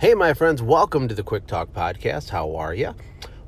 Hey, 0.00 0.14
my 0.14 0.32
friends, 0.32 0.62
welcome 0.62 1.08
to 1.08 1.14
the 1.16 1.24
Quick 1.24 1.48
Talk 1.48 1.72
Podcast. 1.72 2.28
How 2.28 2.54
are 2.54 2.72
you? 2.72 2.94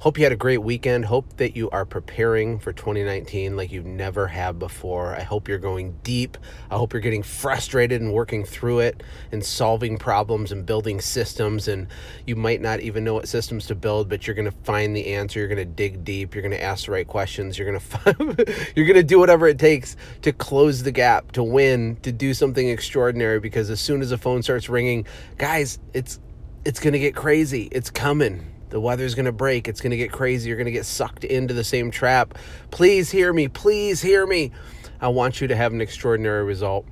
Hope 0.00 0.18
you 0.18 0.24
had 0.24 0.32
a 0.32 0.36
great 0.36 0.58
weekend. 0.58 1.04
Hope 1.04 1.36
that 1.36 1.54
you 1.54 1.70
are 1.70 1.84
preparing 1.84 2.58
for 2.58 2.72
2019 2.72 3.56
like 3.56 3.70
you've 3.70 3.86
never 3.86 4.26
have 4.26 4.58
before. 4.58 5.14
I 5.14 5.22
hope 5.22 5.46
you're 5.46 5.58
going 5.58 5.96
deep. 6.02 6.36
I 6.68 6.76
hope 6.76 6.92
you're 6.92 7.02
getting 7.02 7.22
frustrated 7.22 8.00
and 8.00 8.12
working 8.12 8.44
through 8.44 8.80
it 8.80 9.04
and 9.30 9.44
solving 9.44 9.96
problems 9.96 10.50
and 10.50 10.66
building 10.66 11.00
systems. 11.00 11.68
And 11.68 11.86
you 12.26 12.34
might 12.34 12.60
not 12.60 12.80
even 12.80 13.04
know 13.04 13.14
what 13.14 13.28
systems 13.28 13.68
to 13.68 13.76
build, 13.76 14.08
but 14.08 14.26
you're 14.26 14.34
going 14.34 14.50
to 14.50 14.58
find 14.64 14.96
the 14.96 15.06
answer. 15.06 15.38
You're 15.38 15.48
going 15.48 15.58
to 15.58 15.64
dig 15.64 16.02
deep. 16.02 16.34
You're 16.34 16.42
going 16.42 16.50
to 16.50 16.62
ask 16.62 16.86
the 16.86 16.90
right 16.90 17.06
questions. 17.06 17.60
You're 17.60 17.70
going 17.70 17.78
to 17.80 17.86
find, 17.86 18.38
you're 18.74 18.86
going 18.86 18.96
to 18.96 19.04
do 19.04 19.20
whatever 19.20 19.46
it 19.46 19.60
takes 19.60 19.96
to 20.22 20.32
close 20.32 20.82
the 20.82 20.90
gap, 20.90 21.30
to 21.32 21.44
win, 21.44 21.94
to 22.02 22.10
do 22.10 22.34
something 22.34 22.68
extraordinary. 22.68 23.38
Because 23.38 23.70
as 23.70 23.80
soon 23.80 24.02
as 24.02 24.10
the 24.10 24.18
phone 24.18 24.42
starts 24.42 24.68
ringing, 24.68 25.06
guys, 25.38 25.78
it's 25.94 26.18
it's 26.64 26.80
going 26.80 26.92
to 26.92 26.98
get 26.98 27.14
crazy. 27.14 27.68
It's 27.72 27.90
coming 27.90 28.50
the 28.70 28.80
weather's 28.80 29.14
going 29.14 29.26
to 29.26 29.32
break. 29.32 29.68
It's 29.68 29.80
going 29.80 29.90
to 29.90 29.96
get 29.96 30.10
crazy. 30.12 30.48
You're 30.48 30.56
going 30.56 30.66
to 30.66 30.72
get 30.72 30.86
sucked 30.86 31.24
into 31.24 31.52
the 31.52 31.64
same 31.64 31.90
trap. 31.90 32.38
Please 32.70 33.10
hear 33.10 33.32
me. 33.32 33.48
Please 33.48 34.00
hear 34.00 34.26
me. 34.26 34.52
I 35.00 35.08
want 35.08 35.40
you 35.40 35.48
to 35.48 35.56
have 35.56 35.72
an 35.72 35.80
extraordinary 35.80 36.44
result. 36.44 36.86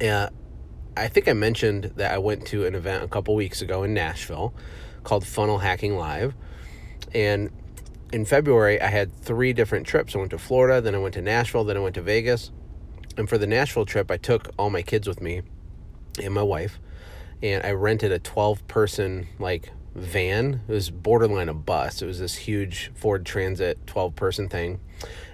Uh, 0.00 0.28
I 0.96 1.08
think 1.08 1.28
I 1.28 1.32
mentioned 1.32 1.92
that 1.96 2.12
I 2.12 2.18
went 2.18 2.46
to 2.48 2.66
an 2.66 2.74
event 2.74 3.02
a 3.02 3.08
couple 3.08 3.34
weeks 3.34 3.62
ago 3.62 3.82
in 3.82 3.94
Nashville 3.94 4.54
called 5.02 5.26
Funnel 5.26 5.58
Hacking 5.58 5.96
Live. 5.96 6.34
And 7.14 7.50
in 8.12 8.24
February, 8.26 8.80
I 8.80 8.88
had 8.88 9.14
three 9.16 9.52
different 9.54 9.86
trips. 9.86 10.14
I 10.14 10.18
went 10.18 10.30
to 10.32 10.38
Florida, 10.38 10.80
then 10.80 10.94
I 10.94 10.98
went 10.98 11.14
to 11.14 11.22
Nashville, 11.22 11.64
then 11.64 11.76
I 11.76 11.80
went 11.80 11.94
to 11.94 12.02
Vegas. 12.02 12.50
And 13.16 13.28
for 13.28 13.38
the 13.38 13.46
Nashville 13.46 13.86
trip, 13.86 14.10
I 14.10 14.18
took 14.18 14.50
all 14.58 14.68
my 14.68 14.82
kids 14.82 15.08
with 15.08 15.22
me 15.22 15.42
and 16.22 16.34
my 16.34 16.42
wife. 16.42 16.78
And 17.42 17.64
I 17.64 17.72
rented 17.72 18.12
a 18.12 18.18
12 18.18 18.66
person, 18.68 19.26
like, 19.38 19.72
van. 19.94 20.62
It 20.68 20.72
was 20.72 20.90
borderline 20.90 21.48
a 21.48 21.54
bus. 21.54 22.02
It 22.02 22.06
was 22.06 22.18
this 22.18 22.34
huge 22.34 22.90
Ford 22.94 23.26
Transit 23.26 23.86
12 23.86 24.16
person 24.16 24.48
thing. 24.48 24.80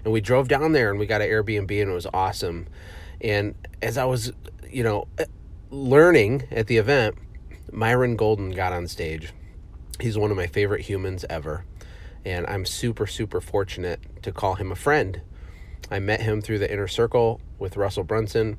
And 0.04 0.12
we 0.12 0.20
drove 0.20 0.48
down 0.48 0.72
there 0.72 0.90
and 0.90 0.98
we 0.98 1.06
got 1.06 1.20
an 1.20 1.28
Airbnb 1.28 1.82
and 1.82 1.90
it 1.90 1.94
was 1.94 2.06
awesome. 2.12 2.66
And 3.20 3.54
as 3.82 3.98
I 3.98 4.04
was, 4.04 4.32
you 4.68 4.82
know, 4.82 5.06
eh, 5.18 5.26
learning 5.70 6.44
at 6.50 6.66
the 6.66 6.78
event, 6.78 7.16
Myron 7.72 8.16
Golden 8.16 8.50
got 8.50 8.72
on 8.72 8.88
stage. 8.88 9.32
He's 10.00 10.16
one 10.16 10.30
of 10.30 10.36
my 10.36 10.46
favorite 10.46 10.82
humans 10.82 11.24
ever. 11.28 11.64
And 12.24 12.46
I'm 12.46 12.64
super, 12.64 13.06
super 13.06 13.40
fortunate 13.40 14.00
to 14.22 14.32
call 14.32 14.54
him 14.54 14.72
a 14.72 14.76
friend. 14.76 15.20
I 15.90 15.98
met 15.98 16.20
him 16.20 16.40
through 16.40 16.58
the 16.58 16.70
inner 16.70 16.88
circle 16.88 17.40
with 17.58 17.76
Russell 17.76 18.04
Brunson 18.04 18.58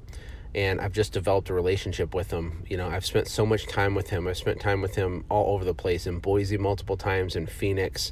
and 0.55 0.81
I've 0.81 0.93
just 0.93 1.13
developed 1.13 1.49
a 1.49 1.53
relationship 1.53 2.13
with 2.13 2.31
him. 2.31 2.63
You 2.67 2.77
know, 2.77 2.87
I've 2.87 3.05
spent 3.05 3.27
so 3.27 3.45
much 3.45 3.67
time 3.67 3.93
with 3.93 4.09
him. 4.09 4.27
I've 4.27 4.37
spent 4.37 4.59
time 4.59 4.81
with 4.81 4.95
him 4.95 5.25
all 5.29 5.53
over 5.53 5.63
the 5.63 5.73
place 5.73 6.07
in 6.07 6.19
Boise 6.19 6.57
multiple 6.57 6.97
times, 6.97 7.35
in 7.35 7.45
Phoenix, 7.45 8.11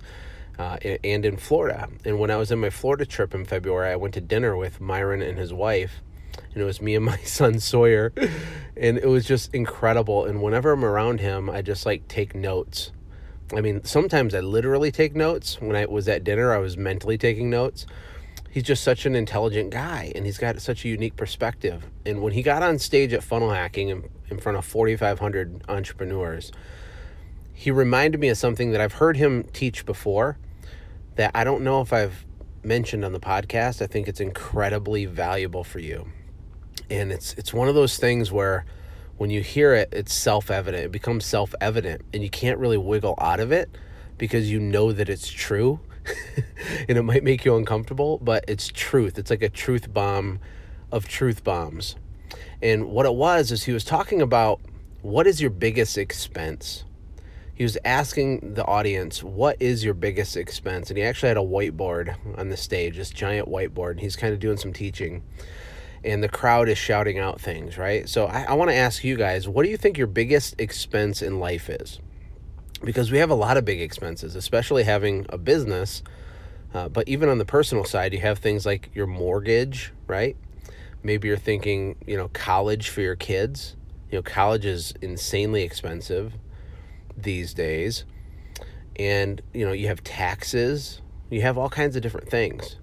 uh, 0.59 0.77
and 1.03 1.25
in 1.25 1.37
Florida. 1.37 1.89
And 2.05 2.19
when 2.19 2.29
I 2.29 2.37
was 2.37 2.51
in 2.51 2.59
my 2.59 2.69
Florida 2.69 3.05
trip 3.05 3.33
in 3.33 3.45
February, 3.45 3.91
I 3.91 3.95
went 3.95 4.13
to 4.15 4.21
dinner 4.21 4.55
with 4.55 4.79
Myron 4.79 5.21
and 5.21 5.37
his 5.37 5.51
wife, 5.51 6.01
and 6.53 6.61
it 6.61 6.65
was 6.65 6.81
me 6.81 6.95
and 6.95 7.05
my 7.05 7.17
son 7.23 7.59
Sawyer, 7.59 8.13
and 8.75 8.97
it 8.97 9.07
was 9.07 9.25
just 9.25 9.53
incredible. 9.53 10.25
And 10.25 10.41
whenever 10.41 10.71
I'm 10.71 10.85
around 10.85 11.19
him, 11.19 11.49
I 11.49 11.63
just 11.63 11.85
like 11.85 12.07
take 12.07 12.35
notes. 12.35 12.91
I 13.55 13.61
mean, 13.61 13.83
sometimes 13.83 14.35
I 14.35 14.41
literally 14.41 14.91
take 14.91 15.15
notes. 15.15 15.59
When 15.59 15.75
I 15.75 15.85
was 15.85 16.07
at 16.07 16.23
dinner, 16.23 16.53
I 16.53 16.57
was 16.57 16.77
mentally 16.77 17.17
taking 17.17 17.49
notes 17.49 17.87
he's 18.49 18.63
just 18.63 18.83
such 18.83 19.05
an 19.05 19.15
intelligent 19.15 19.69
guy 19.69 20.11
and 20.15 20.25
he's 20.25 20.37
got 20.37 20.59
such 20.61 20.85
a 20.85 20.87
unique 20.87 21.15
perspective. 21.15 21.85
And 22.05 22.21
when 22.21 22.33
he 22.33 22.41
got 22.41 22.63
on 22.63 22.79
stage 22.79 23.13
at 23.13 23.23
Funnel 23.23 23.51
Hacking 23.51 23.89
in, 23.89 24.09
in 24.29 24.39
front 24.39 24.57
of 24.57 24.65
4,500 24.65 25.63
entrepreneurs, 25.69 26.51
he 27.53 27.71
reminded 27.71 28.19
me 28.19 28.29
of 28.29 28.37
something 28.37 28.71
that 28.71 28.81
I've 28.81 28.93
heard 28.93 29.17
him 29.17 29.43
teach 29.53 29.85
before 29.85 30.37
that 31.15 31.31
I 31.33 31.43
don't 31.43 31.63
know 31.63 31.81
if 31.81 31.91
I've 31.91 32.25
mentioned 32.63 33.03
on 33.03 33.13
the 33.13 33.19
podcast. 33.19 33.81
I 33.81 33.87
think 33.87 34.07
it's 34.07 34.19
incredibly 34.19 35.05
valuable 35.05 35.63
for 35.63 35.79
you. 35.79 36.07
And 36.89 37.11
it's 37.11 37.33
it's 37.33 37.53
one 37.53 37.67
of 37.67 37.75
those 37.75 37.97
things 37.97 38.31
where 38.31 38.65
when 39.17 39.29
you 39.31 39.41
hear 39.41 39.73
it, 39.73 39.89
it's 39.91 40.13
self-evident. 40.13 40.85
It 40.85 40.91
becomes 40.91 41.25
self-evident 41.25 42.03
and 42.13 42.21
you 42.21 42.29
can't 42.29 42.59
really 42.59 42.77
wiggle 42.77 43.15
out 43.17 43.39
of 43.39 43.51
it 43.51 43.69
because 44.17 44.51
you 44.51 44.59
know 44.59 44.91
that 44.91 45.09
it's 45.09 45.27
true 45.27 45.79
and 46.87 46.97
it 46.97 47.03
might 47.03 47.23
make 47.23 47.45
you 47.45 47.55
uncomfortable, 47.55 48.19
but 48.19 48.45
it's 48.47 48.67
truth. 48.67 49.17
It's 49.17 49.29
like 49.29 49.41
a 49.41 49.49
truth 49.49 49.93
bomb 49.93 50.39
of 50.91 51.07
truth 51.07 51.43
bombs. 51.43 51.95
And 52.61 52.85
what 52.85 53.05
it 53.05 53.13
was 53.13 53.51
is 53.51 53.63
he 53.63 53.71
was 53.71 53.83
talking 53.83 54.21
about 54.21 54.61
what 55.01 55.27
is 55.27 55.41
your 55.41 55.51
biggest 55.51 55.97
expense? 55.97 56.83
He 57.53 57.63
was 57.63 57.77
asking 57.83 58.53
the 58.53 58.65
audience, 58.65 59.23
what 59.23 59.57
is 59.59 59.83
your 59.83 59.95
biggest 59.95 60.37
expense? 60.37 60.89
And 60.89 60.97
he 60.97 61.03
actually 61.03 61.29
had 61.29 61.37
a 61.37 61.41
whiteboard 61.41 62.15
on 62.37 62.49
the 62.49 62.57
stage, 62.57 62.97
this 62.97 63.09
giant 63.09 63.47
whiteboard, 63.47 63.91
and 63.91 63.99
he's 63.99 64.15
kind 64.15 64.33
of 64.33 64.39
doing 64.39 64.57
some 64.57 64.73
teaching. 64.73 65.23
And 66.03 66.23
the 66.23 66.29
crowd 66.29 66.69
is 66.69 66.77
shouting 66.77 67.17
out 67.17 67.41
things, 67.41 67.77
right? 67.77 68.07
So 68.07 68.27
I, 68.27 68.43
I 68.43 68.53
want 68.53 68.69
to 68.69 68.75
ask 68.75 69.03
you 69.03 69.15
guys, 69.15 69.47
what 69.47 69.63
do 69.63 69.69
you 69.69 69.77
think 69.77 69.97
your 69.97 70.07
biggest 70.07 70.53
expense 70.59 71.23
in 71.23 71.39
life 71.39 71.67
is? 71.69 71.99
Because 72.83 73.11
we 73.11 73.17
have 73.17 73.29
a 73.29 73.35
lot 73.35 73.57
of 73.57 73.65
big 73.65 73.81
expenses, 73.81 74.35
especially 74.35 74.83
having 74.83 75.25
a 75.29 75.37
business. 75.37 76.03
Uh, 76.73 76.89
but 76.89 77.07
even 77.07 77.29
on 77.29 77.37
the 77.37 77.45
personal 77.45 77.85
side, 77.85 78.13
you 78.13 78.19
have 78.19 78.39
things 78.39 78.65
like 78.65 78.89
your 78.93 79.07
mortgage, 79.07 79.93
right? 80.05 80.35
Maybe 81.03 81.27
you're 81.27 81.37
thinking, 81.37 81.95
you 82.05 82.17
know, 82.17 82.29
college 82.29 82.89
for 82.89 83.01
your 83.01 83.15
kids. 83.15 83.75
You 84.11 84.19
know, 84.19 84.23
college 84.23 84.65
is 84.65 84.93
insanely 85.01 85.63
expensive 85.63 86.33
these 87.15 87.53
days. 87.53 88.05
And, 88.97 89.41
you 89.53 89.65
know, 89.65 89.71
you 89.71 89.87
have 89.87 90.03
taxes, 90.03 91.01
you 91.29 91.41
have 91.41 91.57
all 91.57 91.69
kinds 91.69 91.95
of 91.95 92.01
different 92.01 92.29
things. 92.29 92.77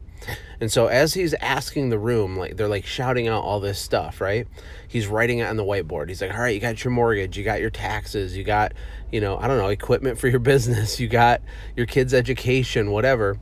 And 0.61 0.71
so 0.71 0.87
as 0.87 1.15
he's 1.15 1.35
asking 1.35 1.91
the 1.91 1.99
room, 1.99 2.37
like 2.37 2.57
they're 2.57 2.69
like 2.69 2.87
shouting 2.87 3.29
out 3.29 3.43
all 3.43 3.61
this 3.61 3.79
stuff, 3.79 4.21
right? 4.21 4.47
He's 4.89 5.07
writing 5.07 5.39
it 5.39 5.49
on 5.49 5.57
the 5.57 5.65
whiteboard. 5.65 6.09
He's 6.09 6.23
like, 6.23 6.33
"All 6.33 6.41
right, 6.41 6.55
you 6.55 6.61
got 6.61 6.85
your 6.85 6.93
mortgage, 6.93 7.37
you 7.37 7.45
got 7.45 7.61
your 7.61 7.71
taxes, 7.71 8.37
you 8.37 8.45
got, 8.45 8.73
you 9.11 9.21
know, 9.21 9.37
I 9.37 9.49
don't 9.49 9.59
know, 9.59 9.69
equipment 9.69 10.19
for 10.19 10.29
your 10.29 10.39
business, 10.41 10.99
you 11.01 11.09
got 11.09 11.43
your 11.77 11.87
kids' 11.87 12.15
education, 12.15 12.91
whatever." 12.91 13.39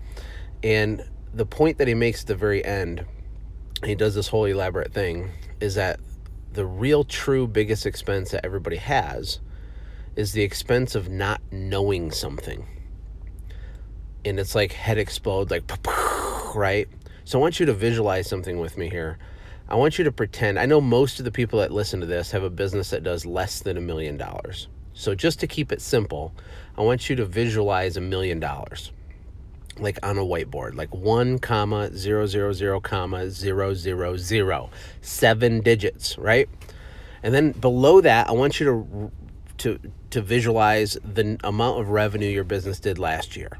And 0.62 1.04
the 1.34 1.47
point 1.47 1.78
that 1.78 1.88
he 1.88 1.94
makes 1.94 2.22
at 2.22 2.28
the 2.28 2.34
very 2.34 2.65
end, 2.65 3.04
he 3.84 3.94
does 3.94 4.14
this 4.14 4.28
whole 4.28 4.44
elaborate 4.44 4.93
thing, 4.93 5.31
is 5.60 5.75
that 5.75 6.00
the 6.53 6.66
real 6.66 7.04
true 7.04 7.47
biggest 7.47 7.87
expense 7.87 8.31
that 8.31 8.44
everybody 8.44 8.76
has 8.76 9.41
is 10.16 10.32
the 10.32 10.43
expense 10.43 10.94
of 10.94 11.09
not 11.09 11.41
knowing 11.50 12.10
something. 12.10 12.66
And 14.25 14.38
it's 14.38 14.54
like 14.54 14.72
head 14.72 14.99
explode 14.99 15.50
like 15.50 15.66
right? 16.55 16.89
So 17.25 17.39
I 17.39 17.41
want 17.41 17.61
you 17.61 17.67
to 17.67 17.73
visualize 17.73 18.29
something 18.29 18.59
with 18.59 18.77
me 18.77 18.89
here. 18.89 19.19
I 19.69 19.77
want 19.77 19.99
you 19.99 20.05
to 20.05 20.13
pretend. 20.13 20.59
I 20.59 20.67
know 20.67 20.81
most 20.81 21.19
of 21.19 21.25
the 21.25 21.31
people 21.31 21.61
that 21.61 21.71
listen 21.71 22.01
to 22.01 22.07
this 22.07 22.31
have 22.33 22.43
a 22.43 22.51
business 22.51 22.91
that 22.91 23.03
does 23.03 23.25
less 23.25 23.61
than 23.61 23.77
a 23.77 23.81
million 23.81 24.17
dollars. 24.17 24.69
So 24.93 25.15
just 25.15 25.41
to 25.41 25.47
keep 25.47 25.73
it 25.73 25.81
simple, 25.81 26.35
I 26.77 26.83
want 26.83 27.09
you 27.09 27.17
to 27.17 27.25
visualize 27.25 27.97
a 27.97 28.01
million 28.01 28.41
dollars 28.41 28.93
like 29.79 29.99
on 30.03 30.19
a 30.19 30.23
whiteboard, 30.23 30.75
like 30.75 30.95
one 30.95 31.39
comma 31.39 31.95
zero 31.97 32.27
zero 32.27 32.53
zero 32.53 32.81
comma 32.81 33.31
zero 33.31 33.75
zero 33.75 34.17
zero, 34.17 34.71
seven 35.01 35.61
digits, 35.61 36.19
right? 36.19 36.49
And 37.23 37.35
then 37.35 37.53
below 37.53 38.01
that, 38.01 38.29
I 38.29 38.33
want 38.33 38.61
you 38.61 38.67
to 38.67 39.11
to 39.59 39.91
to 40.11 40.21
visualize 40.21 40.99
the 41.05 41.39
amount 41.45 41.81
of 41.81 41.89
revenue 41.89 42.29
your 42.29 42.45
business 42.45 42.81
did 42.81 42.99
last 42.99 43.37
year. 43.37 43.59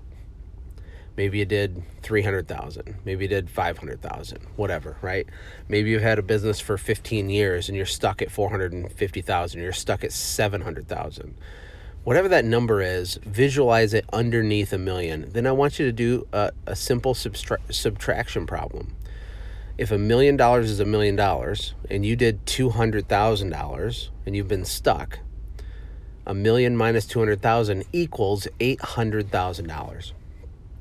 Maybe 1.17 1.39
you 1.39 1.45
did 1.45 1.83
300,000, 2.03 2.97
maybe 3.05 3.25
you 3.25 3.29
did 3.29 3.51
500,000, 3.51 4.39
whatever, 4.57 4.97
right? 5.03 5.27
Maybe 5.69 5.91
you've 5.91 6.03
had 6.03 6.19
a 6.19 6.23
business 6.23 6.59
for 6.59 6.79
15 6.79 7.29
years 7.29 7.69
and 7.69 7.77
you're 7.77 7.85
stuck 7.85 8.23
at 8.23 8.31
450,000, 8.31 9.61
you're 9.61 9.73
stuck 9.73 10.05
at 10.05 10.13
700,000. 10.13 11.35
Whatever 12.05 12.29
that 12.29 12.45
number 12.45 12.81
is, 12.81 13.17
visualize 13.25 13.95
it 13.95 14.07
underneath 14.13 14.73
a 14.73 14.79
million. 14.79 15.31
Then 15.31 15.47
I 15.47 15.53
want 15.53 15.79
you 15.79 15.87
to 15.87 15.93
do 15.93 16.27
a, 16.33 16.51
a 16.67 16.75
simple 16.75 17.15
subtra- 17.15 17.61
subtraction 17.71 18.47
problem. 18.47 18.97
If 19.79 19.91
a 19.91 19.99
million 19.99 20.37
dollars 20.37 20.71
is 20.71 20.81
a 20.81 20.85
million 20.85 21.15
dollars 21.15 21.75
and 21.91 22.05
you 22.05 22.17
did 22.17 22.45
$200,000 22.47 24.09
and 24.27 24.37
you've 24.37 24.49
been 24.49 24.65
stuck, 24.65 25.19
a 26.27 26.35
million 26.35 26.77
minus 26.77 27.07
200,000 27.07 27.85
equals 27.93 28.49
$800,000. 28.61 30.13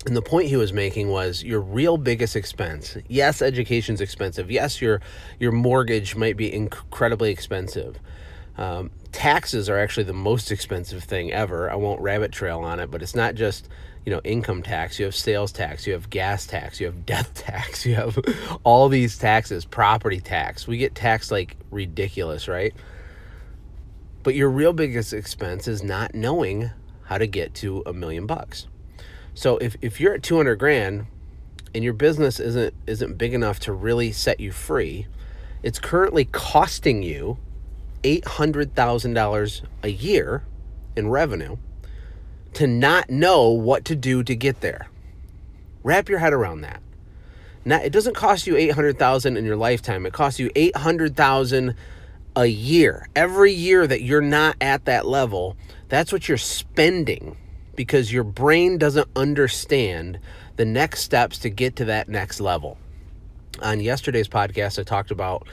And 0.05 0.15
the 0.15 0.21
point 0.21 0.47
he 0.47 0.55
was 0.55 0.73
making 0.73 1.09
was 1.09 1.43
your 1.43 1.59
real 1.59 1.97
biggest 1.97 2.35
expense. 2.35 2.97
Yes, 3.07 3.41
education's 3.41 4.01
expensive. 4.01 4.49
Yes, 4.49 4.81
your 4.81 4.99
your 5.39 5.51
mortgage 5.51 6.15
might 6.15 6.37
be 6.37 6.51
incredibly 6.51 7.29
expensive. 7.29 7.99
Um, 8.57 8.89
taxes 9.11 9.69
are 9.69 9.77
actually 9.77 10.03
the 10.03 10.13
most 10.13 10.51
expensive 10.51 11.03
thing 11.03 11.31
ever. 11.31 11.69
I 11.69 11.75
won't 11.75 12.01
rabbit 12.01 12.31
trail 12.31 12.59
on 12.59 12.79
it, 12.79 12.89
but 12.89 13.03
it's 13.03 13.15
not 13.15 13.35
just 13.35 13.69
you 14.05 14.11
know 14.11 14.21
income 14.23 14.63
tax. 14.63 14.97
You 14.97 15.05
have 15.05 15.15
sales 15.15 15.51
tax. 15.51 15.85
You 15.85 15.93
have 15.93 16.09
gas 16.09 16.47
tax. 16.47 16.79
You 16.79 16.87
have 16.87 17.05
death 17.05 17.33
tax. 17.35 17.85
You 17.85 17.93
have 17.95 18.17
all 18.63 18.89
these 18.89 19.19
taxes. 19.19 19.65
Property 19.65 20.19
tax. 20.19 20.67
We 20.67 20.77
get 20.77 20.95
taxed 20.95 21.29
like 21.31 21.57
ridiculous, 21.69 22.47
right? 22.47 22.73
But 24.23 24.33
your 24.33 24.49
real 24.49 24.73
biggest 24.73 25.13
expense 25.13 25.67
is 25.67 25.83
not 25.83 26.15
knowing 26.15 26.71
how 27.03 27.19
to 27.19 27.27
get 27.27 27.53
to 27.55 27.83
a 27.85 27.93
million 27.93 28.25
bucks. 28.25 28.67
So 29.33 29.57
if, 29.57 29.75
if 29.81 29.99
you're 29.99 30.13
at 30.13 30.23
200 30.23 30.55
grand 30.55 31.05
and 31.73 31.83
your 31.83 31.93
business 31.93 32.39
isn't 32.39 32.73
isn't 32.85 33.17
big 33.17 33.33
enough 33.33 33.59
to 33.61 33.73
really 33.73 34.11
set 34.11 34.39
you 34.39 34.51
free, 34.51 35.07
it's 35.63 35.79
currently 35.79 36.25
costing 36.25 37.03
you 37.03 37.37
$800,000 38.03 39.61
a 39.83 39.87
year 39.87 40.43
in 40.95 41.09
revenue 41.09 41.57
to 42.53 42.67
not 42.67 43.09
know 43.09 43.49
what 43.49 43.85
to 43.85 43.95
do 43.95 44.23
to 44.23 44.35
get 44.35 44.61
there. 44.61 44.87
Wrap 45.83 46.09
your 46.09 46.19
head 46.19 46.33
around 46.33 46.61
that. 46.61 46.81
Now, 47.63 47.77
it 47.77 47.91
doesn't 47.91 48.15
cost 48.15 48.47
you 48.47 48.57
800,000 48.57 49.37
in 49.37 49.45
your 49.45 49.55
lifetime. 49.55 50.05
It 50.05 50.13
costs 50.13 50.39
you 50.39 50.49
800,000 50.55 51.75
a 52.35 52.45
year. 52.45 53.07
Every 53.15 53.51
year 53.53 53.85
that 53.85 54.01
you're 54.01 54.21
not 54.21 54.55
at 54.59 54.85
that 54.85 55.05
level, 55.05 55.55
that's 55.87 56.11
what 56.11 56.27
you're 56.27 56.37
spending 56.37 57.37
because 57.75 58.11
your 58.11 58.23
brain 58.23 58.77
doesn't 58.77 59.07
understand 59.15 60.19
the 60.57 60.65
next 60.65 61.01
steps 61.01 61.39
to 61.39 61.49
get 61.49 61.75
to 61.77 61.85
that 61.85 62.09
next 62.09 62.39
level. 62.39 62.77
On 63.61 63.79
yesterday's 63.79 64.27
podcast, 64.27 64.79
I 64.79 64.83
talked 64.83 65.11
about 65.11 65.47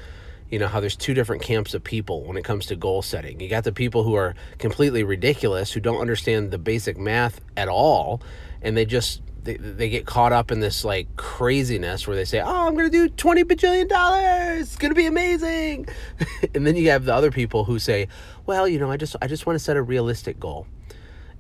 you 0.51 0.59
know 0.59 0.67
how 0.67 0.81
there's 0.81 0.97
two 0.97 1.15
different 1.15 1.43
camps 1.43 1.75
of 1.75 1.85
people 1.85 2.25
when 2.25 2.37
it 2.37 2.45
comes 2.45 2.67
to 2.67 2.77
goal 2.77 3.03
setting. 3.03 3.39
You 3.41 3.49
got 3.49 3.65
the 3.65 3.73
people 3.73 4.03
who 4.03 4.15
are 4.15 4.35
completely 4.59 5.05
ridiculous, 5.05 5.73
who 5.73 5.81
don't 5.81 6.01
understand 6.01 6.51
the 6.51 6.59
basic 6.59 6.97
math 6.97 7.41
at 7.57 7.69
all, 7.69 8.23
and 8.63 8.77
they 8.77 8.87
just 8.87 9.21
they, 9.45 9.57
they 9.57 9.89
get 9.89 10.07
caught 10.07 10.33
up 10.33 10.51
in 10.51 10.61
this 10.61 10.85
like 10.85 11.17
craziness 11.17 12.07
where 12.07 12.17
they 12.17 12.25
say, 12.25 12.41
"Oh, 12.41 12.67
I'm 12.67 12.75
going 12.75 12.91
to 12.91 13.09
do 13.09 13.09
20 13.09 13.45
bajillion 13.45 13.89
dollars. 13.89 14.69
It's 14.69 14.77
going 14.77 14.91
to 14.91 14.95
be 14.95 15.07
amazing." 15.07 15.89
and 16.55 16.67
then 16.67 16.77
you 16.77 16.91
have 16.91 17.05
the 17.05 17.15
other 17.15 17.31
people 17.31 17.65
who 17.65 17.79
say, 17.79 18.09
"Well, 18.47 18.67
you 18.67 18.79
know, 18.79 18.91
I 18.91 18.97
just 18.97 19.17
I 19.21 19.27
just 19.27 19.47
want 19.47 19.59
to 19.59 19.65
set 19.65 19.77
a 19.77 19.83
realistic 19.83 20.41
goal." 20.41 20.67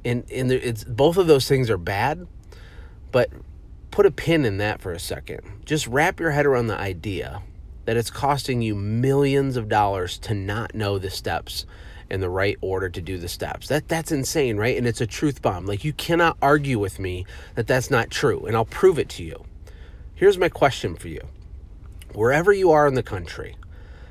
And 0.05 0.31
and 0.31 0.51
it's 0.53 0.85
both 0.85 1.17
of 1.17 1.27
those 1.27 1.49
things 1.49 1.71
are 1.71 1.79
bad, 1.79 2.27
but 3.11 3.31
put 3.91 4.07
a 4.07 4.11
pin 4.11 4.45
in 4.45 4.59
that 4.59 4.81
for 4.81 4.93
a 4.93 4.99
second. 4.99 5.41
Just 5.65 5.87
wrap 5.87 6.21
your 6.21 6.31
head 6.31 6.47
around 6.47 6.69
the 6.69 6.79
idea 6.79 7.43
that 7.85 7.97
it's 7.97 8.11
costing 8.11 8.63
you 8.63 8.75
millions 8.75 9.57
of 9.57 9.69
dollars 9.69 10.19
to 10.19 10.35
not 10.35 10.75
know 10.75 10.99
the 10.99 11.11
steps 11.11 11.67
in 12.11 12.21
the 12.21 12.29
right 12.29 12.57
order 12.61 12.89
to 12.89 13.01
do 13.01 13.19
the 13.19 13.29
steps. 13.29 13.69
That 13.69 13.89
that's 13.89 14.13
insane, 14.13 14.57
right? 14.57 14.77
And 14.77 14.87
it's 14.87 15.01
a 15.01 15.07
truth 15.07 15.43
bomb. 15.43 15.67
Like 15.67 15.85
you 15.85 15.93
cannot 15.93 16.37
argue 16.41 16.79
with 16.79 16.99
me 16.99 17.27
that 17.55 17.67
that's 17.67 17.91
not 17.91 18.11
true, 18.11 18.47
and 18.47 18.57
I'll 18.57 18.65
prove 18.65 18.99
it 18.99 19.09
to 19.11 19.25
you. 19.25 19.45
Here's 20.15 20.39
my 20.39 20.49
question 20.49 20.97
for 20.97 21.09
you. 21.09 21.21
Wherever 22.13 22.53
you 22.53 22.71
are 22.71 22.87
in 22.87 22.95
the 22.95 23.03
country, 23.03 23.57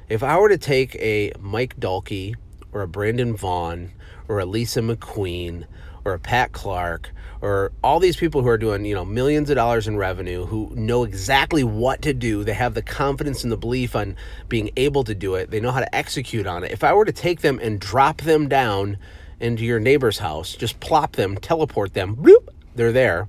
if 0.09 0.23
I 0.23 0.37
were 0.37 0.49
to 0.49 0.57
take 0.57 0.95
a 0.95 1.33
Mike 1.39 1.79
Dalkey 1.79 2.35
or 2.71 2.81
a 2.81 2.87
Brandon 2.87 3.35
Vaughn 3.35 3.91
or 4.27 4.39
a 4.39 4.45
Lisa 4.45 4.81
McQueen 4.81 5.65
or 6.05 6.13
a 6.13 6.19
Pat 6.19 6.51
Clark 6.51 7.11
or 7.41 7.71
all 7.83 7.99
these 7.99 8.15
people 8.15 8.41
who 8.41 8.47
are 8.47 8.57
doing, 8.57 8.85
you 8.85 8.95
know, 8.95 9.05
millions 9.05 9.49
of 9.49 9.55
dollars 9.55 9.87
in 9.87 9.97
revenue 9.97 10.45
who 10.45 10.71
know 10.75 11.03
exactly 11.03 11.63
what 11.63 12.01
to 12.01 12.13
do. 12.13 12.43
They 12.43 12.53
have 12.53 12.73
the 12.73 12.81
confidence 12.81 13.43
and 13.43 13.51
the 13.51 13.57
belief 13.57 13.95
on 13.95 14.15
being 14.49 14.71
able 14.75 15.03
to 15.03 15.13
do 15.13 15.35
it. 15.35 15.51
They 15.51 15.59
know 15.59 15.71
how 15.71 15.79
to 15.79 15.95
execute 15.95 16.47
on 16.47 16.63
it. 16.63 16.71
If 16.71 16.83
I 16.83 16.93
were 16.93 17.05
to 17.05 17.11
take 17.11 17.41
them 17.41 17.59
and 17.61 17.79
drop 17.79 18.21
them 18.21 18.47
down 18.47 18.97
into 19.39 19.63
your 19.63 19.79
neighbor's 19.79 20.17
house, 20.17 20.55
just 20.55 20.79
plop 20.79 21.15
them, 21.15 21.37
teleport 21.37 21.93
them, 21.93 22.15
bloop, 22.15 22.49
they're 22.75 22.91
there. 22.91 23.27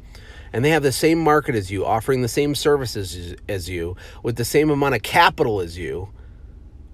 And 0.52 0.64
they 0.64 0.70
have 0.70 0.82
the 0.82 0.92
same 0.92 1.18
market 1.18 1.54
as 1.54 1.70
you, 1.70 1.84
offering 1.84 2.22
the 2.22 2.28
same 2.28 2.54
services 2.54 3.36
as 3.48 3.68
you, 3.68 3.96
with 4.22 4.36
the 4.36 4.46
same 4.46 4.70
amount 4.70 4.94
of 4.94 5.02
capital 5.02 5.60
as 5.60 5.76
you. 5.76 6.08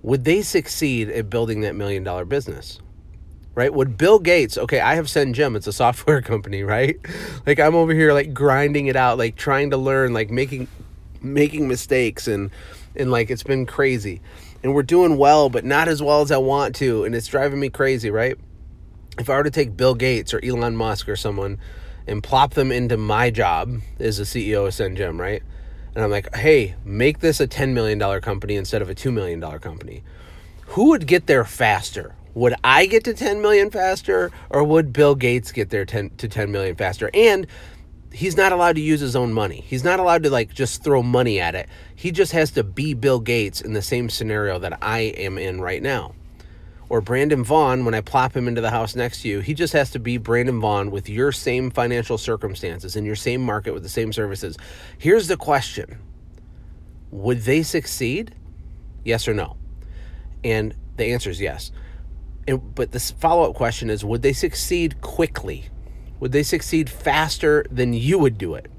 Would 0.05 0.25
they 0.25 0.43
succeed 0.43 1.09
at 1.09 1.29
building 1.29 1.63
that 1.63 1.75
million 1.75 2.05
dollar 2.05 2.25
business? 2.25 2.79
right? 3.55 3.73
Would 3.73 3.97
Bill 3.97 4.19
Gates, 4.19 4.59
okay, 4.59 4.81
I 4.81 4.97
have 4.97 5.07
SendJim, 5.07 5.57
it's 5.57 5.67
a 5.67 5.73
software 5.73 6.21
company, 6.33 6.63
right? 6.63 6.99
Like 7.47 7.61
I'm 7.61 7.75
over 7.75 7.95
here 7.95 8.13
like 8.13 8.35
grinding 8.35 8.87
it 8.87 8.97
out, 8.97 9.17
like 9.19 9.37
trying 9.37 9.71
to 9.71 9.77
learn, 9.77 10.13
like 10.13 10.31
making 10.31 10.69
making 11.23 11.69
mistakes 11.69 12.29
and 12.29 12.51
and 12.97 13.11
like 13.11 13.31
it's 13.31 13.43
been 13.43 13.67
crazy. 13.67 14.21
And 14.63 14.75
we're 14.75 14.83
doing 14.83 15.19
well, 15.19 15.51
but 15.51 15.65
not 15.65 15.89
as 15.89 16.03
well 16.03 16.21
as 16.23 16.31
I 16.31 16.39
want 16.39 16.75
to, 16.77 17.05
and 17.05 17.15
it's 17.15 17.27
driving 17.27 17.61
me 17.61 17.69
crazy, 17.69 18.11
right? 18.11 18.37
If 19.19 19.31
I 19.31 19.37
were 19.37 19.45
to 19.45 19.51
take 19.51 19.77
Bill 19.77 19.95
Gates 19.95 20.35
or 20.35 20.45
Elon 20.45 20.75
Musk 20.75 21.09
or 21.09 21.17
someone 21.17 21.59
and 22.07 22.23
plop 22.23 22.55
them 22.55 22.73
into 22.73 22.97
my 22.97 23.31
job 23.31 23.81
as 24.01 24.19
a 24.19 24.23
CEO 24.23 24.67
of 24.67 24.75
SendJim, 24.75 25.19
right? 25.21 25.43
And 25.95 26.05
I'm 26.05 26.11
like, 26.11 26.35
hey, 26.35 26.75
make 26.85 27.21
this 27.21 27.41
a 27.41 27.47
$10 27.47 27.73
million 27.73 27.99
company 28.21 28.57
instead 28.57 28.83
of 28.83 28.91
a 28.91 28.95
$2 28.95 29.13
million 29.13 29.41
company. 29.61 30.03
Who 30.69 30.89
would 30.91 31.07
get 31.07 31.27
there 31.27 31.45
faster? 31.45 32.15
would 32.35 32.55
I 32.65 32.87
get 32.87 33.05
to 33.05 33.15
10 33.15 33.41
million 33.41 33.71
faster 33.71 34.31
or 34.51 34.65
would 34.65 34.93
Bill 34.93 35.15
Gates 35.15 35.53
get 35.53 35.71
there 35.71 35.85
10 35.85 36.11
to 36.19 36.29
10 36.29 36.51
million 36.51 36.75
faster? 36.75 37.11
And 37.15 37.47
he's 38.13 38.37
not 38.37 38.53
allowed 38.53 38.75
to 38.75 38.81
use 38.81 39.01
his 39.01 39.17
own 39.17 39.33
money. 39.33 39.65
He's 39.67 39.85
not 39.85 40.01
allowed 40.01 40.25
to 40.25 40.31
like 40.31 40.53
just 40.53 40.83
throw 40.83 41.03
money 41.03 41.41
at 41.41 41.55
it. 41.55 41.69
He 41.95 42.11
just 42.11 42.33
has 42.33 42.51
to 42.53 42.65
be 42.65 42.95
Bill 42.95 43.21
Gates 43.21 43.61
in 43.61 43.73
the 43.73 43.83
same 43.83 44.11
scenario 44.11 44.59
that 44.59 44.79
I 44.83 45.01
am 45.01 45.39
in 45.39 45.61
right 45.61 45.83
now. 45.83 46.15
Or 46.89 47.01
Brandon 47.01 47.43
Vaughn, 47.43 47.85
when 47.85 47.95
I 47.95 48.01
plop 48.01 48.37
him 48.37 48.47
into 48.47 48.61
the 48.61 48.71
house 48.71 48.95
next 48.95 49.23
to 49.23 49.29
you, 49.29 49.41
he 49.41 49.55
just 49.55 49.73
has 49.73 49.91
to 49.93 49.99
be 49.99 50.19
Brandon 50.19 50.61
Vaughn 50.61 50.91
with 50.91 51.09
your 51.09 51.33
same 51.33 51.71
financial 51.71 52.19
circumstances 52.19 52.95
in 52.97 53.05
your 53.05 53.17
same 53.17 53.41
market 53.41 53.73
with 53.73 53.83
the 53.83 53.89
same 53.89 54.13
services. 54.13 54.57
Here's 54.99 55.29
the 55.29 55.37
question 55.37 55.99
Would 57.11 57.43
they 57.43 57.63
succeed? 57.63 58.35
Yes 59.05 59.27
or 59.27 59.35
no? 59.35 59.57
And 60.43 60.75
the 60.97 61.07
answer 61.07 61.31
is 61.31 61.41
yes. 61.41 61.73
And, 62.47 62.75
but 62.75 62.93
the 62.93 63.01
follow 63.01 63.49
up 63.49 63.57
question 63.57 63.89
is 63.91 64.05
would 64.05 64.23
they 64.23 64.33
succeed 64.33 65.01
quickly? 65.01 65.65
Would 66.21 66.33
they 66.33 66.43
succeed 66.43 66.89
faster 66.89 67.65
than 67.71 67.93
you 67.93 68.19
would 68.19 68.39
do 68.39 68.55
it? 68.55 68.71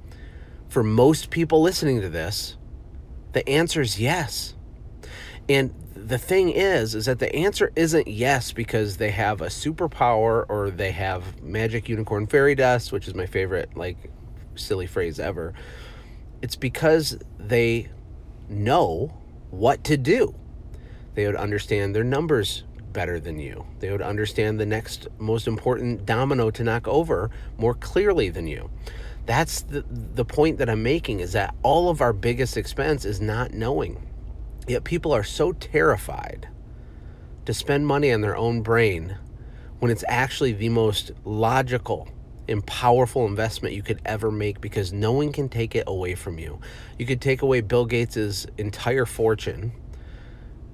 For 0.67 0.83
most 0.83 1.29
people 1.29 1.61
listening 1.61 2.01
to 2.01 2.09
this, 2.09 2.57
the 3.33 3.47
answer 3.47 3.81
is 3.81 3.99
yes. 3.99 4.55
And 5.47 5.73
the 6.07 6.17
thing 6.19 6.51
is, 6.51 6.93
is 6.93 7.05
that 7.05 7.17
the 7.17 7.33
answer 7.35 7.71
isn't 7.75 8.07
yes 8.07 8.51
because 8.51 8.97
they 8.97 9.09
have 9.09 9.41
a 9.41 9.47
superpower 9.47 10.45
or 10.47 10.69
they 10.69 10.91
have 10.91 11.41
magic 11.41 11.89
unicorn 11.89 12.27
fairy 12.27 12.53
dust, 12.53 12.91
which 12.91 13.07
is 13.07 13.15
my 13.15 13.25
favorite, 13.25 13.75
like, 13.75 13.97
silly 14.53 14.85
phrase 14.85 15.19
ever. 15.19 15.53
It's 16.43 16.55
because 16.55 17.17
they 17.39 17.89
know 18.47 19.17
what 19.49 19.83
to 19.85 19.97
do. 19.97 20.35
They 21.15 21.25
would 21.25 21.35
understand 21.35 21.95
their 21.95 22.03
numbers 22.03 22.65
better 22.93 23.19
than 23.19 23.39
you. 23.39 23.65
They 23.79 23.91
would 23.91 24.03
understand 24.03 24.59
the 24.59 24.65
next 24.65 25.07
most 25.17 25.47
important 25.47 26.05
domino 26.05 26.51
to 26.51 26.63
knock 26.63 26.87
over 26.87 27.31
more 27.57 27.73
clearly 27.73 28.29
than 28.29 28.45
you. 28.45 28.69
That's 29.25 29.61
the, 29.61 29.83
the 29.89 30.25
point 30.25 30.59
that 30.59 30.69
I'm 30.69 30.83
making 30.83 31.19
is 31.19 31.31
that 31.31 31.55
all 31.63 31.89
of 31.89 31.99
our 31.99 32.13
biggest 32.13 32.57
expense 32.57 33.05
is 33.05 33.19
not 33.19 33.53
knowing. 33.53 34.05
Yet 34.67 34.83
people 34.83 35.11
are 35.13 35.23
so 35.23 35.51
terrified 35.51 36.47
to 37.45 37.53
spend 37.53 37.85
money 37.85 38.11
on 38.11 38.21
their 38.21 38.35
own 38.35 38.61
brain 38.61 39.17
when 39.79 39.91
it's 39.91 40.03
actually 40.07 40.53
the 40.53 40.69
most 40.69 41.11
logical 41.23 42.07
and 42.47 42.65
powerful 42.65 43.25
investment 43.25 43.75
you 43.75 43.83
could 43.83 44.01
ever 44.05 44.31
make 44.31 44.61
because 44.61 44.93
no 44.93 45.11
one 45.11 45.31
can 45.31 45.49
take 45.49 45.75
it 45.75 45.83
away 45.87 46.15
from 46.15 46.39
you. 46.39 46.59
You 46.97 47.05
could 47.05 47.21
take 47.21 47.41
away 47.41 47.61
Bill 47.61 47.85
Gates's 47.85 48.47
entire 48.57 49.05
fortune 49.05 49.71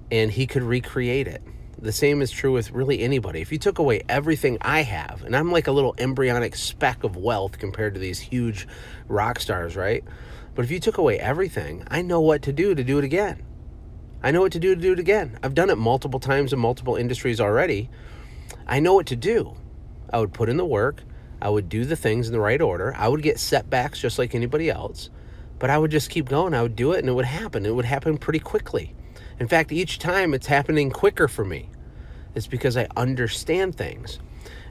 and 0.10 0.31
he 0.31 0.48
could 0.48 0.63
recreate 0.63 1.27
it. 1.27 1.41
The 1.77 1.91
same 1.91 2.21
is 2.21 2.29
true 2.29 2.51
with 2.51 2.71
really 2.71 3.00
anybody. 3.01 3.41
If 3.41 3.51
you 3.51 3.57
took 3.57 3.79
away 3.79 4.03
everything 4.07 4.57
I 4.62 4.83
have, 4.83 5.24
and 5.24 5.36
I'm 5.36 5.51
like 5.51 5.67
a 5.67 5.71
little 5.71 5.95
embryonic 5.98 6.55
speck 6.55 7.03
of 7.03 7.15
wealth 7.15 7.57
compared 7.57 7.95
to 7.95 8.00
these 8.00 8.19
huge 8.19 8.67
rock 9.07 9.39
stars, 9.39 9.75
right? 9.75 10.03
But 10.53 10.63
if 10.63 10.69
you 10.69 10.79
took 10.79 11.00
away 11.00 11.17
everything, 11.17 11.83
I 11.88 12.03
know 12.03 12.21
what 12.21 12.43
to 12.43 12.53
do 12.53 12.75
to 12.75 12.83
do 12.83 13.00
it 13.00 13.03
again. 13.03 13.43
I 14.23 14.31
know 14.31 14.41
what 14.41 14.51
to 14.51 14.59
do 14.59 14.75
to 14.75 14.81
do 14.81 14.93
it 14.93 14.99
again. 14.99 15.39
I've 15.41 15.55
done 15.55 15.69
it 15.69 15.77
multiple 15.77 16.19
times 16.19 16.53
in 16.53 16.59
multiple 16.59 16.95
industries 16.95 17.41
already. 17.41 17.89
I 18.67 18.79
know 18.79 18.93
what 18.93 19.07
to 19.07 19.15
do. 19.15 19.55
I 20.11 20.19
would 20.19 20.33
put 20.33 20.49
in 20.49 20.57
the 20.57 20.65
work, 20.65 21.03
I 21.41 21.49
would 21.49 21.69
do 21.69 21.85
the 21.85 21.95
things 21.95 22.27
in 22.27 22.33
the 22.33 22.39
right 22.39 22.61
order, 22.61 22.93
I 22.95 23.07
would 23.07 23.21
get 23.23 23.39
setbacks 23.39 23.99
just 23.99 24.19
like 24.19 24.35
anybody 24.35 24.69
else, 24.69 25.09
but 25.57 25.69
I 25.69 25.77
would 25.77 25.91
just 25.91 26.09
keep 26.09 26.27
going. 26.27 26.53
I 26.53 26.61
would 26.61 26.75
do 26.75 26.91
it 26.91 26.99
and 26.99 27.09
it 27.09 27.13
would 27.13 27.25
happen. 27.25 27.65
It 27.65 27.73
would 27.73 27.85
happen 27.85 28.17
pretty 28.17 28.39
quickly. 28.39 28.93
In 29.39 29.47
fact, 29.47 29.71
each 29.71 29.97
time 29.97 30.33
it's 30.33 30.47
happening 30.47 30.91
quicker 30.91 31.27
for 31.27 31.43
me. 31.43 31.69
It's 32.35 32.47
because 32.47 32.77
I 32.77 32.87
understand 32.95 33.75
things. 33.75 34.19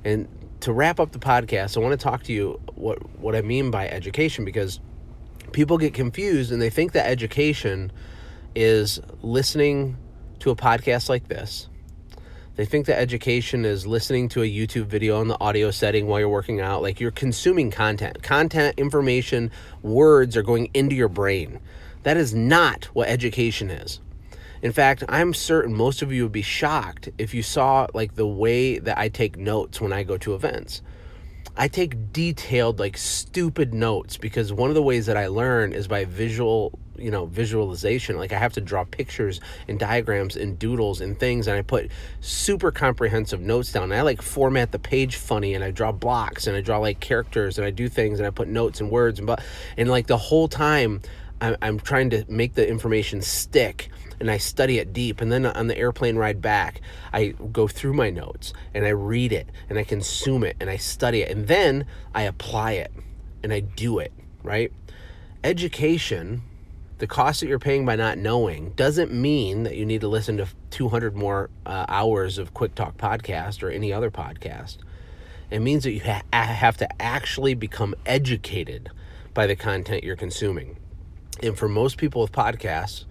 And 0.05 0.29
to 0.61 0.73
wrap 0.73 1.01
up 1.01 1.13
the 1.13 1.19
podcast, 1.19 1.77
I 1.77 1.81
want 1.81 1.99
to 1.99 2.03
talk 2.03 2.23
to 2.25 2.33
you 2.33 2.61
what 2.75 2.99
what 3.19 3.35
I 3.35 3.43
mean 3.43 3.71
by 3.71 3.89
education 3.89 4.45
because 4.45 4.81
people 5.53 5.79
get 5.79 5.95
confused 5.95 6.53
and 6.53 6.63
they 6.63 6.71
think 6.71 6.93
that 6.93 7.07
education 7.07 7.91
is 8.55 9.01
listening 9.23 9.97
to 10.41 10.51
a 10.51 10.57
podcast 10.57 11.09
like 11.09 11.29
this. 11.29 11.69
They 12.57 12.65
think 12.67 12.87
that 12.87 12.99
education 12.99 13.65
is 13.65 13.87
listening 13.87 14.29
to 14.31 14.43
a 14.43 14.47
YouTube 14.47 14.87
video 14.87 15.21
in 15.23 15.29
the 15.29 15.41
audio 15.41 15.71
setting 15.71 16.07
while 16.07 16.21
you're 16.21 16.29
working 16.29 16.61
out. 16.61 16.83
Like 16.83 17.01
you're 17.01 17.11
consuming 17.11 17.71
content. 17.71 18.23
Content, 18.23 18.79
information, 18.79 19.51
words 19.83 20.37
are 20.37 20.43
going 20.43 20.69
into 20.75 20.95
your 20.95 21.09
brain. 21.09 21.61
That 22.03 22.17
is 22.17 22.35
not 22.35 22.85
what 22.87 23.09
education 23.09 23.71
is. 23.71 24.01
In 24.63 24.73
fact, 24.73 25.05
I'm 25.09 25.33
certain 25.33 25.75
most 25.75 26.03
of 26.03 26.13
you 26.13 26.25
would 26.25 26.33
be 26.33 26.43
shocked 26.43 27.09
if 27.17 27.33
you 27.33 27.43
saw 27.43 27.87
like 27.95 28.15
the 28.15 28.27
way 28.27 28.79
that 28.79 28.99
I 28.99 29.09
take 29.09 29.39
notes 29.39 29.81
when 29.81 29.93
I 29.93 30.03
go 30.03 30.19
to 30.19 30.35
events. 30.35 30.83
I 31.57 31.69
take 31.69 32.13
detailed, 32.13 32.79
like 32.79 32.97
stupid 32.97 33.73
notes 33.73 34.17
because 34.17 34.53
one 34.53 34.71
of 34.71 34.75
the 34.75 34.83
ways 34.83 35.07
that 35.07 35.17
I 35.17 35.29
learn 35.29 35.73
is 35.73 35.89
by 35.89 36.05
visual, 36.05 36.79
you 37.01 37.11
know, 37.11 37.27
visualization. 37.27 38.17
Like 38.17 38.33
I 38.33 38.39
have 38.39 38.53
to 38.55 38.61
draw 38.61 38.85
pictures 38.85 39.41
and 39.69 39.79
diagrams 39.79 40.37
and 40.37 40.59
doodles 40.59 41.01
and 41.01 41.19
things, 41.19 41.47
and 41.47 41.57
I 41.57 41.63
put 41.63 41.91
super 42.21 42.71
comprehensive 42.71 43.41
notes 43.41 43.73
down. 43.73 43.85
And 43.85 43.95
I 43.95 44.03
like 44.03 44.23
format 44.23 44.73
the 44.73 44.79
page 44.79 45.17
funny, 45.17 45.55
and 45.55 45.65
I 45.65 45.71
draw 45.71 45.93
blocks, 45.93 46.47
and 46.47 46.57
I 46.57 46.61
draw 46.61 46.79
like 46.79 47.01
characters, 47.01 47.59
and 47.59 47.67
I 47.67 47.71
do 47.71 47.89
things, 47.89 48.19
and 48.19 48.27
I 48.27 48.31
put 48.31 48.49
notes 48.49 48.81
and 48.81 48.91
words, 48.91 49.19
and 49.19 49.27
but 49.27 49.43
and 49.77 49.89
like 49.89 50.07
the 50.07 50.19
whole 50.19 50.49
time, 50.49 51.01
I'm, 51.41 51.57
I'm 51.63 51.81
trying 51.81 52.11
to 52.11 52.25
make 52.29 52.55
the 52.55 52.69
information 52.69 53.23
stick 53.23 53.91
and 54.21 54.31
I 54.31 54.37
study 54.37 54.79
it 54.79 54.93
deep. 54.93 55.21
And 55.21 55.33
then 55.33 55.47
on 55.47 55.67
the 55.67 55.77
airplane 55.77 56.17
ride 56.17 56.43
back, 56.43 56.83
I 57.13 57.29
go 57.53 57.67
through 57.67 57.95
my 57.95 58.11
notes 58.11 58.53
and 58.75 58.85
I 58.85 58.91
read 58.91 59.33
it 59.33 59.49
and 59.69 59.79
I 59.79 59.85
consume 59.85 60.45
it 60.45 60.57
and 60.61 60.69
I 60.69 60.77
study 60.77 61.23
it. 61.23 61.31
And 61.31 61.49
then 61.49 61.87
I 62.15 62.23
apply 62.23 62.73
it 62.73 62.93
and 63.43 63.53
I 63.53 63.61
do 63.61 63.99
it, 63.99 64.13
right? 64.43 64.73
Education, 65.43 66.43
the 67.01 67.07
cost 67.07 67.41
that 67.41 67.49
you're 67.49 67.59
paying 67.59 67.87
by 67.87 67.97
not 67.97 68.19
knowing, 68.19 68.71
doesn't 68.77 69.11
mean 69.11 69.63
that 69.63 69.75
you 69.75 69.87
need 69.87 70.03
to 70.03 70.09
listen 70.09 70.37
to 70.37 70.47
200 70.69 71.17
more 71.17 71.49
uh, 71.65 71.87
hours 71.89 72.37
of 72.37 72.53
Quick 72.53 72.75
Talk 72.75 72.99
podcast 72.99 73.63
or 73.63 73.71
any 73.71 73.91
other 73.91 74.11
podcast. 74.11 74.77
It 75.51 75.61
means 75.61 75.85
that 75.85 75.93
you 75.93 76.03
ha- 76.03 76.23
have 76.31 76.77
to 76.77 77.03
actually 77.03 77.55
become 77.55 77.95
educated 78.05 78.91
by 79.33 79.47
the 79.47 79.57
content 79.57 80.05
you're 80.05 80.15
consuming. 80.15 80.77
And 81.43 81.57
for 81.57 81.69
most 81.69 81.97
people 81.97 82.21
with 82.21 82.33
podcasts, 82.33 83.07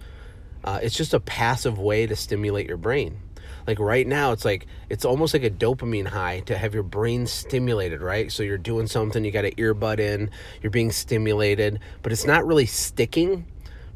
uh, 0.62 0.78
it's 0.80 0.96
just 0.96 1.12
a 1.12 1.20
passive 1.20 1.76
way 1.76 2.06
to 2.06 2.14
stimulate 2.14 2.68
your 2.68 2.76
brain. 2.76 3.20
Like 3.66 3.80
right 3.80 4.06
now, 4.06 4.30
it's 4.30 4.44
like 4.44 4.66
it's 4.88 5.04
almost 5.04 5.34
like 5.34 5.42
a 5.42 5.50
dopamine 5.50 6.06
high 6.06 6.40
to 6.46 6.56
have 6.56 6.74
your 6.74 6.84
brain 6.84 7.26
stimulated, 7.26 8.02
right? 8.02 8.30
So 8.30 8.44
you're 8.44 8.56
doing 8.56 8.86
something, 8.86 9.24
you 9.24 9.32
got 9.32 9.44
an 9.44 9.52
earbud 9.52 9.98
in, 9.98 10.30
you're 10.62 10.70
being 10.70 10.92
stimulated, 10.92 11.80
but 12.02 12.12
it's 12.12 12.24
not 12.24 12.46
really 12.46 12.66
sticking 12.66 13.46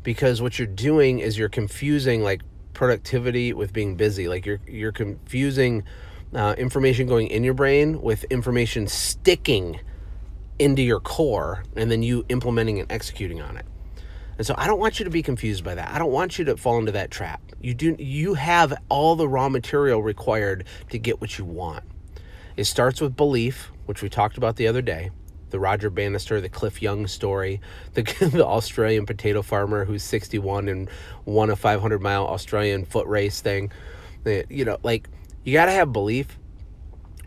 because 0.04 0.40
what 0.40 0.58
you're 0.58 0.68
doing 0.68 1.18
is 1.18 1.36
you're 1.36 1.48
confusing 1.48 2.22
like 2.22 2.42
productivity 2.74 3.52
with 3.52 3.72
being 3.72 3.96
busy. 3.96 4.28
Like 4.28 4.46
you're 4.46 4.60
you're 4.68 4.92
confusing 4.92 5.82
uh, 6.32 6.54
information 6.56 7.08
going 7.08 7.26
in 7.28 7.42
your 7.42 7.54
brain 7.54 8.00
with 8.00 8.22
information 8.24 8.86
sticking 8.86 9.80
into 10.60 10.82
your 10.82 11.00
core, 11.00 11.64
and 11.74 11.90
then 11.90 12.04
you 12.04 12.24
implementing 12.28 12.78
and 12.78 12.90
executing 12.92 13.42
on 13.42 13.56
it. 13.56 13.66
And 14.36 14.46
so 14.46 14.54
I 14.56 14.66
don't 14.66 14.78
want 14.78 14.98
you 14.98 15.04
to 15.04 15.10
be 15.10 15.22
confused 15.22 15.64
by 15.64 15.74
that. 15.74 15.90
I 15.92 15.98
don't 15.98 16.12
want 16.12 16.38
you 16.38 16.44
to 16.46 16.56
fall 16.56 16.78
into 16.78 16.92
that 16.92 17.10
trap. 17.10 17.40
You 17.60 17.74
do 17.74 17.96
you 17.98 18.34
have 18.34 18.74
all 18.88 19.16
the 19.16 19.26
raw 19.26 19.48
material 19.48 20.02
required 20.02 20.66
to 20.90 20.98
get 20.98 21.20
what 21.20 21.38
you 21.38 21.44
want. 21.44 21.84
It 22.56 22.64
starts 22.64 23.00
with 23.00 23.16
belief, 23.16 23.72
which 23.86 24.02
we 24.02 24.08
talked 24.08 24.36
about 24.36 24.56
the 24.56 24.68
other 24.68 24.82
day. 24.82 25.10
The 25.54 25.60
Roger 25.60 25.88
Bannister, 25.88 26.40
the 26.40 26.48
Cliff 26.48 26.82
Young 26.82 27.06
story, 27.06 27.60
the, 27.92 28.02
the 28.32 28.44
Australian 28.44 29.06
potato 29.06 29.40
farmer 29.40 29.84
who's 29.84 30.02
61 30.02 30.68
and 30.68 30.90
won 31.26 31.48
a 31.48 31.54
500 31.54 32.02
mile 32.02 32.26
Australian 32.26 32.84
foot 32.84 33.06
race 33.06 33.40
thing. 33.40 33.70
Eh, 34.26 34.42
you 34.50 34.64
know, 34.64 34.78
like 34.82 35.08
you 35.44 35.52
got 35.52 35.66
to 35.66 35.70
have 35.70 35.92
belief, 35.92 36.40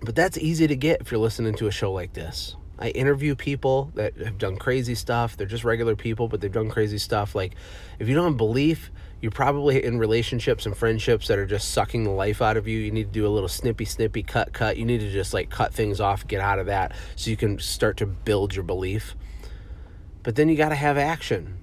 but 0.02 0.14
that's 0.14 0.38
easy 0.38 0.68
to 0.68 0.76
get 0.76 1.00
if 1.00 1.10
you're 1.10 1.22
listening 1.22 1.56
to 1.56 1.68
a 1.68 1.72
show 1.72 1.94
like 1.94 2.12
this. 2.12 2.58
I 2.78 2.90
interview 2.90 3.34
people 3.34 3.94
that 3.96 4.18
have 4.18 4.38
done 4.38 4.58
crazy 4.58 4.94
stuff. 4.94 5.38
They're 5.38 5.48
just 5.48 5.64
regular 5.64 5.96
people, 5.96 6.28
but 6.28 6.42
they've 6.42 6.52
done 6.52 6.70
crazy 6.70 6.98
stuff. 6.98 7.34
Like, 7.34 7.56
if 7.98 8.10
you 8.10 8.14
don't 8.14 8.26
have 8.26 8.36
belief, 8.36 8.92
you're 9.20 9.32
probably 9.32 9.84
in 9.84 9.98
relationships 9.98 10.66
and 10.66 10.78
friendships 10.78 11.28
that 11.28 11.40
are 11.40 11.46
just 11.46 11.72
sucking 11.72 12.04
the 12.04 12.12
life 12.12 12.42
out 12.42 12.56
of 12.56 12.68
you. 12.68 12.80
You 12.80 12.92
need 12.92 13.06
to 13.06 13.12
do 13.12 13.26
a 13.26 13.30
little 13.30 13.50
snippy, 13.50 13.86
snippy, 13.86 14.22
cut, 14.22 14.54
cut. 14.54 14.78
You 14.78 14.86
need 14.86 15.00
to 15.00 15.12
just 15.12 15.34
like 15.34 15.50
cut 15.50 15.74
things 15.74 16.00
off, 16.00 16.28
get 16.28 16.40
out 16.40 16.60
of 16.60 16.68
that 16.68 16.94
so 17.16 17.32
you 17.32 17.38
can 17.38 17.58
start 17.60 17.98
to 17.98 18.06
build 18.06 18.54
your 18.54 18.64
belief. 18.64 19.16
But 20.22 20.36
then 20.36 20.50
you 20.50 20.56
got 20.56 20.70
to 20.70 20.76
have 20.76 20.98
action. 20.98 21.58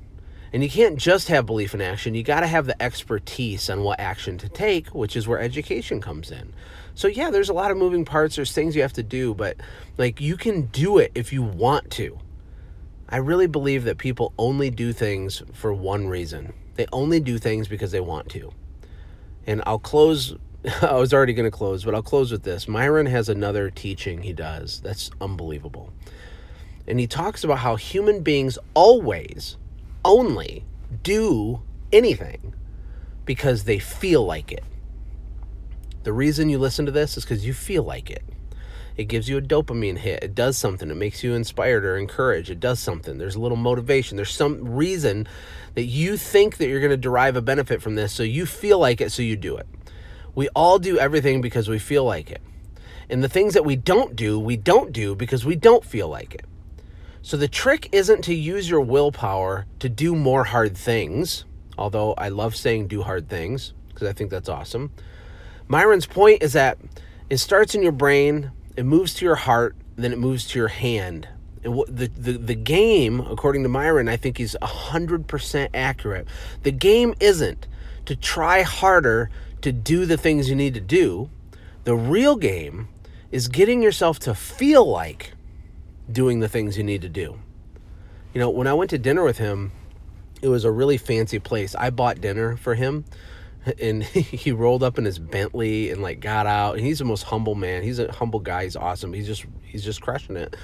And 0.53 0.63
you 0.63 0.71
can't 0.71 0.97
just 0.97 1.29
have 1.29 1.47
belief 1.47 1.75
in 1.75 1.81
action, 1.81 2.15
you 2.15 2.23
got 2.23 2.41
to 2.41 2.47
have 2.47 2.67
the 2.67 2.81
expertise 2.81 3.69
on 3.69 3.83
what 3.83 3.99
action 3.99 4.39
to 4.39 4.49
take, 4.49 4.95
which 4.95 5.17
is 5.17 5.27
where 5.27 5.41
education 5.41 6.01
comes 6.01 6.31
in. 6.31 6.53
So, 6.95 7.09
yeah, 7.09 7.31
there's 7.31 7.49
a 7.49 7.53
lot 7.53 7.73
of 7.73 7.77
moving 7.77 8.05
parts, 8.05 8.37
there's 8.37 8.53
things 8.53 8.77
you 8.77 8.83
have 8.83 8.93
to 8.93 9.03
do, 9.03 9.35
but 9.35 9.57
like 9.99 10.21
you 10.21 10.37
can 10.37 10.67
do 10.67 10.99
it 10.99 11.11
if 11.17 11.33
you 11.33 11.43
want 11.43 11.91
to. 11.93 12.21
I 13.09 13.17
really 13.17 13.49
believe 13.49 13.83
that 13.85 13.99
people 13.99 14.33
only 14.39 14.71
do 14.71 14.93
things 14.93 15.43
for 15.53 15.75
one 15.75 16.07
reason 16.07 16.55
they 16.75 16.87
only 16.93 17.21
do 17.21 17.39
things 17.39 17.69
because 17.69 17.93
they 17.93 18.01
want 18.01 18.29
to. 18.31 18.53
And 19.47 19.63
I'll 19.67 19.79
close. 19.79 20.35
I 20.83 20.95
was 20.95 21.13
already 21.13 21.35
going 21.35 21.51
to 21.51 21.57
close, 21.57 21.85
but 21.85 21.95
I'll 21.95 22.03
close 22.03 22.33
with 22.33 22.43
this. 22.43 22.67
Myron 22.67 23.07
has 23.07 23.29
another 23.29 23.71
teaching 23.71 24.23
he 24.23 24.33
does 24.33 24.81
that's 24.81 25.11
unbelievable. 25.21 25.93
And 26.87 27.01
he 27.01 27.07
talks 27.07 27.45
about 27.45 27.59
how 27.59 27.77
human 27.77 28.23
beings 28.23 28.59
always 28.75 29.57
only 30.05 30.65
do 31.03 31.63
anything 31.93 32.55
because 33.25 33.65
they 33.65 33.79
feel 33.79 34.25
like 34.25 34.53
it. 34.53 34.65
The 36.03 36.13
reason 36.13 36.51
you 36.51 36.59
listen 36.59 36.85
to 36.87 36.93
this 36.93 37.17
is 37.17 37.25
because 37.25 37.47
you 37.47 37.55
feel 37.55 37.83
like 37.83 38.11
it. 38.11 38.23
It 38.97 39.05
gives 39.05 39.29
you 39.29 39.37
a 39.37 39.43
dopamine 39.43 39.99
hit. 39.99 40.23
It 40.23 40.35
does 40.35 40.57
something. 40.57 40.91
It 40.91 40.97
makes 40.97 41.25
you 41.25 41.35
inspired 41.35 41.85
or 41.85 41.97
encouraged. 41.97 42.51
It 42.51 42.61
does 42.61 42.79
something. 42.79 43.19
There's 43.19 43.35
a 43.35 43.41
little 43.41 43.57
motivation. 43.57 44.17
There's 44.17 44.31
some 44.31 44.69
reason 44.75 45.27
that 45.75 45.85
you 45.85 46.17
think 46.17 46.59
that 46.59 46.69
you're 46.69 46.81
going 46.81 46.91
to 46.91 46.97
derive 46.97 47.35
a 47.37 47.43
benefit 47.43 47.83
from 47.83 47.97
this. 47.97 48.13
So 48.13 48.23
you 48.23 48.47
feel 48.47 48.79
like 48.79 49.01
it, 49.01 49.11
so 49.11 49.23
you 49.23 49.37
do 49.37 49.57
it. 49.57 49.67
We 50.35 50.49
all 50.51 50.79
do 50.79 50.99
everything 50.99 51.41
because 51.41 51.69
we 51.69 51.79
feel 51.79 52.05
like 52.05 52.31
it. 52.31 52.41
And 53.11 53.23
the 53.23 53.29
things 53.29 53.55
that 53.55 53.65
we 53.65 53.77
don't 53.77 54.17
do, 54.17 54.39
we 54.39 54.57
don't 54.57 54.93
do 54.93 55.15
because 55.15 55.45
we 55.45 55.57
don't 55.57 55.85
feel 55.85 56.09
like 56.09 56.35
it. 56.35 56.45
So 57.23 57.37
the 57.37 57.49
trick 57.49 57.89
isn't 57.93 58.23
to 58.23 58.35
use 58.35 58.69
your 58.69 58.81
willpower 58.81 59.67
to 59.79 59.89
do 59.89 60.15
more 60.15 60.45
hard 60.45 60.77
things, 60.77 61.45
although 61.79 62.15
I 62.15 62.29
love 62.29 62.55
saying 62.55 62.89
do 62.89 63.03
hard 63.03 63.29
things 63.29 63.73
because 63.89 64.09
I 64.09 64.13
think 64.13 64.31
that's 64.31 64.49
awesome. 64.49 64.93
Myron's 65.67 66.07
point 66.07 66.43
is 66.43 66.53
that 66.53 66.79
it 67.31 67.39
starts 67.39 67.75
in 67.75 67.83
your 67.83 67.93
brain, 67.93 68.51
it 68.77 68.85
moves 68.85 69.15
to 69.15 69.25
your 69.25 69.37
heart, 69.37 69.77
then 69.97 70.13
it 70.13 70.19
moves 70.19 70.47
to 70.49 70.59
your 70.59 70.69
hand. 70.69 71.29
And 71.63 71.79
the, 71.89 72.09
the, 72.09 72.33
the 72.33 72.55
game, 72.55 73.21
according 73.21 73.63
to 73.63 73.69
Myron, 73.69 74.09
I 74.09 74.17
think 74.17 74.39
is 74.39 74.57
100% 74.61 75.69
accurate. 75.73 76.29
The 76.63 76.73
game 76.73 77.15
isn't 77.21 77.67
to 78.07 78.17
try 78.17 78.63
harder 78.63 79.31
to 79.63 79.73
do 79.73 80.05
the 80.05 80.19
things 80.19 80.49
you 80.49 80.57
need 80.57 80.75
to 80.75 80.81
do. 80.81 81.31
The 81.85 81.95
real 81.95 82.37
game 82.37 82.89
is 83.31 83.49
getting 83.49 83.83
yourself 83.83 84.19
to 84.21 84.35
feel 84.35 84.87
like 84.87 85.33
doing 86.11 86.41
the 86.41 86.49
things 86.49 86.77
you 86.77 86.85
need 86.85 87.03
to 87.03 87.09
do. 87.09 87.39
You 88.35 88.41
know, 88.41 88.51
when 88.51 88.67
I 88.67 88.75
went 88.75 88.91
to 88.91 88.99
dinner 88.99 89.25
with 89.25 89.39
him, 89.39 89.73
it 90.43 90.49
was 90.49 90.65
a 90.65 90.71
really 90.71 90.99
fancy 90.99 91.39
place. 91.39 91.75
I 91.75 91.91
bought 91.91 92.21
dinner 92.21 92.57
for 92.57 92.75
him 92.75 93.05
and 93.81 94.03
he 94.05 94.53
rolled 94.53 94.83
up 94.83 94.99
in 94.99 95.05
his 95.05 95.19
Bentley 95.19 95.91
and 95.91 96.03
like 96.03 96.21
got 96.21 96.47
out. 96.47 96.77
And 96.77 96.85
he's 96.85 96.99
the 96.99 97.05
most 97.05 97.25
humble 97.25 97.55
man. 97.55 97.83
He's 97.83 97.99
a 97.99 98.11
humble 98.13 98.41
guy. 98.41 98.65
He's 98.65 98.77
awesome. 98.77 99.13
He's 99.13 99.27
just 99.27 99.45
he's 99.63 99.85
just 99.85 100.01
crushing 100.01 100.37
it. 100.37 100.57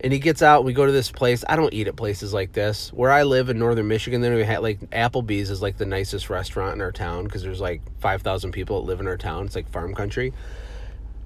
And 0.00 0.12
he 0.12 0.18
gets 0.18 0.42
out. 0.42 0.64
We 0.64 0.72
go 0.72 0.84
to 0.84 0.90
this 0.90 1.12
place. 1.12 1.44
I 1.48 1.54
don't 1.54 1.72
eat 1.72 1.86
at 1.86 1.94
places 1.94 2.34
like 2.34 2.52
this. 2.52 2.92
Where 2.92 3.12
I 3.12 3.22
live 3.22 3.50
in 3.50 3.58
northern 3.58 3.86
Michigan, 3.86 4.20
then 4.20 4.34
we 4.34 4.42
had 4.42 4.60
like 4.60 4.80
Applebee's 4.90 5.50
is 5.50 5.62
like 5.62 5.76
the 5.76 5.86
nicest 5.86 6.28
restaurant 6.28 6.74
in 6.74 6.80
our 6.80 6.92
town 6.92 7.24
because 7.24 7.42
there's 7.42 7.60
like 7.60 7.82
five 8.00 8.22
thousand 8.22 8.52
people 8.52 8.80
that 8.80 8.86
live 8.86 9.00
in 9.00 9.06
our 9.06 9.16
town. 9.16 9.46
It's 9.46 9.54
like 9.54 9.70
farm 9.70 9.94
country 9.94 10.32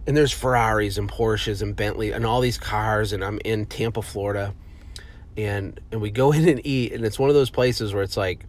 and 0.07 0.17
there's 0.17 0.33
Ferraris 0.33 0.99
and 0.99 1.11
Porsches 1.11 1.63
and 1.63 1.75
Bentley 1.75 2.13
and 2.13 2.25
all 2.25 2.41
these 2.41 2.59
cars 2.59 3.13
and 3.13 3.25
I'm 3.25 3.41
in 3.45 3.67
Tampa, 3.67 4.03
Florida. 4.03 4.55
And 5.37 5.81
and 5.91 6.01
we 6.01 6.11
go 6.11 6.33
in 6.33 6.49
and 6.49 6.65
eat 6.65 6.93
and 6.93 7.05
it's 7.05 7.19
one 7.19 7.29
of 7.29 7.35
those 7.35 7.51
places 7.51 7.93
where 7.93 8.03
it's 8.03 8.17
like 8.17 8.45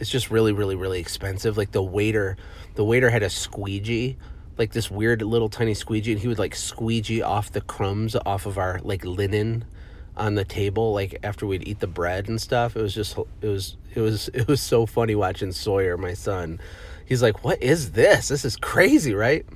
it's 0.00 0.10
just 0.10 0.30
really 0.30 0.52
really 0.52 0.74
really 0.74 1.00
expensive. 1.00 1.56
Like 1.56 1.72
the 1.72 1.82
waiter 1.82 2.36
the 2.74 2.84
waiter 2.84 3.10
had 3.10 3.22
a 3.22 3.30
squeegee, 3.30 4.16
like 4.56 4.72
this 4.72 4.90
weird 4.90 5.22
little 5.22 5.48
tiny 5.48 5.74
squeegee 5.74 6.12
and 6.12 6.20
he 6.20 6.28
would 6.28 6.38
like 6.38 6.54
squeegee 6.54 7.22
off 7.22 7.52
the 7.52 7.60
crumbs 7.60 8.16
off 8.26 8.46
of 8.46 8.58
our 8.58 8.80
like 8.82 9.04
linen 9.04 9.64
on 10.16 10.34
the 10.34 10.44
table 10.44 10.92
like 10.92 11.18
after 11.22 11.46
we'd 11.46 11.66
eat 11.66 11.80
the 11.80 11.86
bread 11.86 12.28
and 12.28 12.40
stuff. 12.40 12.76
It 12.76 12.82
was 12.82 12.94
just 12.94 13.16
it 13.40 13.48
was 13.48 13.76
it 13.94 14.00
was 14.00 14.28
it 14.34 14.46
was 14.48 14.60
so 14.60 14.86
funny 14.86 15.14
watching 15.14 15.52
Sawyer, 15.52 15.96
my 15.96 16.14
son. 16.14 16.60
He's 17.06 17.22
like, 17.22 17.42
"What 17.42 17.62
is 17.62 17.92
this? 17.92 18.28
This 18.28 18.44
is 18.44 18.56
crazy, 18.56 19.14
right?" 19.14 19.46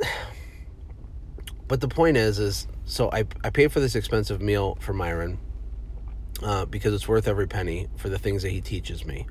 but 1.68 1.80
the 1.80 1.88
point 1.88 2.16
is, 2.16 2.38
is 2.38 2.66
so 2.84 3.10
I, 3.12 3.24
I 3.44 3.50
paid 3.50 3.70
for 3.70 3.80
this 3.80 3.94
expensive 3.94 4.40
meal 4.40 4.78
for 4.80 4.94
Myron 4.94 5.38
uh, 6.44 6.64
because 6.66 6.94
it's 6.94 7.08
worth 7.08 7.28
every 7.28 7.46
penny 7.46 7.88
for 7.96 8.08
the 8.08 8.18
things 8.18 8.42
that 8.42 8.50
he 8.50 8.60
teaches 8.60 9.04
me. 9.04 9.26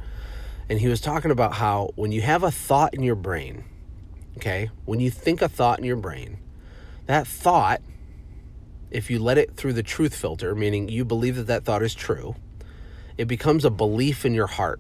And 0.70 0.80
he 0.80 0.88
was 0.88 1.02
talking 1.02 1.32
about 1.32 1.54
how 1.54 1.92
when 1.96 2.12
you 2.12 2.22
have 2.22 2.44
a 2.44 2.52
thought 2.52 2.94
in 2.94 3.04
your 3.04 3.16
brain, 3.16 3.66
okay, 4.38 4.70
when 4.86 5.00
you 5.00 5.12
think 5.12 5.42
a 5.42 5.50
thought 5.50 5.80
in 5.80 5.86
your 5.86 5.98
brain, 5.98 6.38
that 7.08 7.28
thought, 7.28 7.82
if 8.90 9.10
you 9.10 9.20
let 9.20 9.38
it 9.38 9.56
through 9.56 9.74
the 9.74 9.84
truth 9.84 10.16
filter, 10.16 10.56
meaning 10.56 10.90
you 10.90 11.04
believe 11.04 11.36
that 11.36 11.48
that 11.48 11.64
thought 11.64 11.84
is 11.84 11.94
true, 11.94 12.36
it 13.18 13.26
becomes 13.26 13.66
a 13.66 13.70
belief 13.70 14.26
in 14.26 14.34
your 14.34 14.48
heart. 14.48 14.80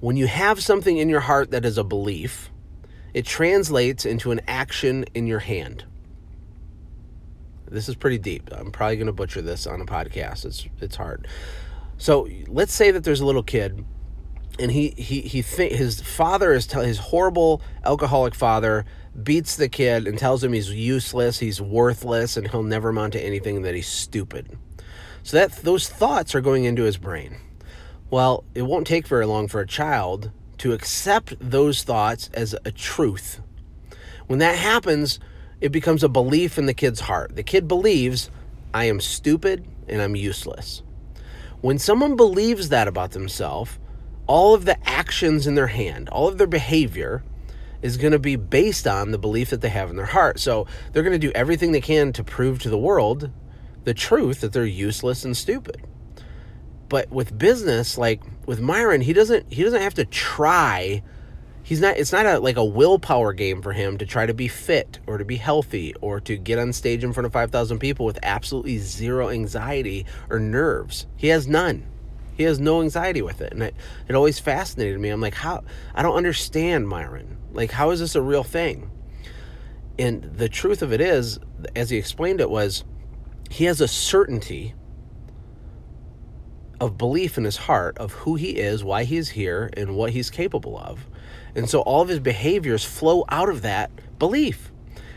When 0.00 0.16
you 0.16 0.26
have 0.26 0.62
something 0.62 0.96
in 0.96 1.08
your 1.08 1.20
heart 1.20 1.50
that 1.50 1.64
is 1.64 1.76
a 1.76 1.84
belief, 1.84 2.50
it 3.12 3.26
translates 3.26 4.06
into 4.06 4.30
an 4.30 4.40
action 4.46 5.04
in 5.14 5.26
your 5.26 5.40
hand. 5.40 5.84
This 7.70 7.88
is 7.88 7.94
pretty 7.94 8.18
deep. 8.18 8.50
I'm 8.52 8.70
probably 8.70 8.96
going 8.96 9.06
to 9.06 9.12
butcher 9.12 9.42
this 9.42 9.66
on 9.66 9.80
a 9.80 9.86
podcast. 9.86 10.44
It's 10.44 10.66
it's 10.80 10.96
hard. 10.96 11.26
So 11.98 12.28
let's 12.48 12.72
say 12.72 12.90
that 12.90 13.04
there's 13.04 13.20
a 13.20 13.26
little 13.26 13.42
kid, 13.42 13.84
and 14.58 14.70
he 14.70 14.94
he 14.96 15.20
he 15.20 15.42
th- 15.42 15.72
his 15.72 16.00
father 16.00 16.52
is 16.52 16.66
tell 16.66 16.82
his 16.82 16.98
horrible 16.98 17.62
alcoholic 17.84 18.34
father 18.34 18.84
beats 19.22 19.56
the 19.56 19.68
kid 19.68 20.06
and 20.06 20.18
tells 20.18 20.42
him 20.42 20.52
he's 20.52 20.70
useless, 20.70 21.38
he's 21.38 21.60
worthless, 21.60 22.36
and 22.36 22.48
he'll 22.48 22.62
never 22.62 22.88
amount 22.88 23.12
to 23.12 23.20
anything. 23.20 23.62
That 23.62 23.74
he's 23.74 23.88
stupid. 23.88 24.58
So 25.22 25.36
that 25.36 25.52
those 25.62 25.88
thoughts 25.88 26.34
are 26.34 26.40
going 26.40 26.64
into 26.64 26.82
his 26.82 26.96
brain. 26.96 27.36
Well, 28.10 28.44
it 28.54 28.62
won't 28.62 28.86
take 28.86 29.06
very 29.06 29.26
long 29.26 29.46
for 29.46 29.60
a 29.60 29.66
child 29.66 30.32
to 30.58 30.72
accept 30.72 31.34
those 31.38 31.84
thoughts 31.84 32.28
as 32.34 32.54
a 32.64 32.72
truth. 32.72 33.40
When 34.26 34.40
that 34.40 34.58
happens, 34.58 35.20
it 35.60 35.70
becomes 35.70 36.02
a 36.02 36.08
belief 36.08 36.58
in 36.58 36.66
the 36.66 36.74
kid's 36.74 37.00
heart. 37.00 37.36
The 37.36 37.42
kid 37.42 37.68
believes, 37.68 38.30
I 38.72 38.84
am 38.84 39.00
stupid 39.00 39.66
and 39.88 40.00
I'm 40.00 40.16
useless. 40.16 40.82
When 41.60 41.78
someone 41.78 42.16
believes 42.16 42.70
that 42.70 42.88
about 42.88 43.10
themselves, 43.10 43.78
all 44.26 44.54
of 44.54 44.64
the 44.64 44.78
actions 44.88 45.46
in 45.46 45.54
their 45.56 45.66
hand, 45.66 46.08
all 46.08 46.28
of 46.28 46.38
their 46.38 46.46
behavior 46.46 47.22
is 47.82 47.96
going 47.96 48.12
to 48.12 48.18
be 48.18 48.36
based 48.36 48.86
on 48.86 49.10
the 49.10 49.18
belief 49.18 49.50
that 49.50 49.60
they 49.60 49.68
have 49.68 49.90
in 49.90 49.96
their 49.96 50.06
heart. 50.06 50.38
So 50.38 50.66
they're 50.92 51.02
going 51.02 51.18
to 51.18 51.26
do 51.26 51.32
everything 51.34 51.72
they 51.72 51.80
can 51.80 52.12
to 52.14 52.24
prove 52.24 52.58
to 52.60 52.70
the 52.70 52.78
world 52.78 53.30
the 53.84 53.94
truth 53.94 54.40
that 54.40 54.52
they're 54.52 54.64
useless 54.64 55.24
and 55.24 55.36
stupid. 55.36 55.82
But 56.88 57.10
with 57.10 57.38
business, 57.38 57.96
like 57.96 58.22
with 58.46 58.60
Myron, 58.60 59.00
he 59.00 59.12
doesn't 59.12 59.52
he 59.52 59.62
doesn't 59.62 59.80
have 59.80 59.94
to 59.94 60.04
try 60.04 61.02
he's 61.62 61.80
not 61.80 61.96
it's 61.96 62.12
not 62.12 62.26
a 62.26 62.38
like 62.38 62.56
a 62.56 62.64
willpower 62.64 63.32
game 63.32 63.62
for 63.62 63.72
him 63.72 63.98
to 63.98 64.06
try 64.06 64.26
to 64.26 64.34
be 64.34 64.48
fit 64.48 64.98
or 65.06 65.18
to 65.18 65.24
be 65.24 65.36
healthy 65.36 65.94
or 66.00 66.20
to 66.20 66.36
get 66.36 66.58
on 66.58 66.72
stage 66.72 67.04
in 67.04 67.12
front 67.12 67.26
of 67.26 67.32
5000 67.32 67.78
people 67.78 68.06
with 68.06 68.18
absolutely 68.22 68.78
zero 68.78 69.28
anxiety 69.28 70.06
or 70.28 70.38
nerves. 70.38 71.06
He 71.16 71.28
has 71.28 71.46
none. 71.46 71.86
He 72.36 72.44
has 72.44 72.58
no 72.58 72.80
anxiety 72.80 73.22
with 73.22 73.40
it. 73.40 73.52
And 73.52 73.62
it, 73.62 73.74
it 74.08 74.14
always 74.14 74.38
fascinated 74.38 74.98
me. 74.98 75.10
I'm 75.10 75.20
like 75.20 75.34
how 75.34 75.62
i 75.94 76.02
don't 76.02 76.16
understand 76.16 76.88
myron. 76.88 77.36
Like 77.52 77.70
how 77.70 77.90
is 77.90 78.00
this 78.00 78.14
a 78.14 78.22
real 78.22 78.44
thing? 78.44 78.90
And 79.98 80.22
the 80.22 80.48
truth 80.48 80.82
of 80.82 80.92
it 80.92 81.00
is 81.00 81.38
as 81.76 81.90
he 81.90 81.98
explained 81.98 82.40
it 82.40 82.50
was 82.50 82.84
he 83.50 83.64
has 83.64 83.80
a 83.80 83.88
certainty 83.88 84.74
of 86.80 86.96
belief 86.98 87.36
in 87.38 87.44
his 87.44 87.56
heart 87.56 87.96
of 87.98 88.12
who 88.12 88.34
he 88.36 88.50
is 88.50 88.82
why 88.82 89.04
he's 89.04 89.30
here 89.30 89.70
and 89.76 89.94
what 89.94 90.10
he's 90.10 90.30
capable 90.30 90.78
of 90.78 91.06
and 91.54 91.68
so 91.68 91.80
all 91.80 92.02
of 92.02 92.08
his 92.08 92.20
behaviors 92.20 92.84
flow 92.84 93.24
out 93.28 93.48
of 93.48 93.62
that 93.62 93.90
belief. 94.18 94.70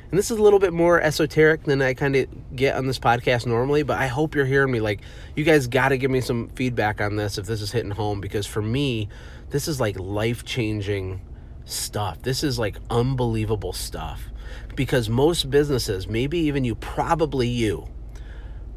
And 0.09 0.17
this 0.19 0.29
is 0.29 0.37
a 0.37 0.43
little 0.43 0.59
bit 0.59 0.73
more 0.73 1.01
esoteric 1.01 1.63
than 1.63 1.81
I 1.81 1.95
kind 1.95 2.15
of 2.15 2.55
get 2.55 2.75
on 2.75 2.85
this 2.85 2.99
podcast 2.99 3.47
normally, 3.47 3.81
but 3.81 3.97
I 3.97 4.07
hope 4.07 4.35
you're 4.35 4.45
hearing 4.45 4.71
me. 4.71 4.79
Like, 4.79 5.01
you 5.35 5.43
guys 5.43 5.65
got 5.65 5.89
to 5.89 5.97
give 5.97 6.11
me 6.11 6.21
some 6.21 6.49
feedback 6.49 7.01
on 7.01 7.15
this 7.15 7.39
if 7.39 7.47
this 7.47 7.61
is 7.61 7.71
hitting 7.71 7.91
home, 7.91 8.21
because 8.21 8.45
for 8.45 8.61
me, 8.61 9.09
this 9.49 9.67
is 9.67 9.79
like 9.79 9.97
life 9.99 10.45
changing 10.45 11.21
stuff. 11.65 12.21
This 12.21 12.43
is 12.43 12.59
like 12.59 12.77
unbelievable 12.91 13.73
stuff. 13.73 14.29
Because 14.75 15.09
most 15.09 15.49
businesses, 15.49 16.07
maybe 16.07 16.37
even 16.39 16.63
you, 16.63 16.75
probably 16.75 17.47
you, 17.47 17.87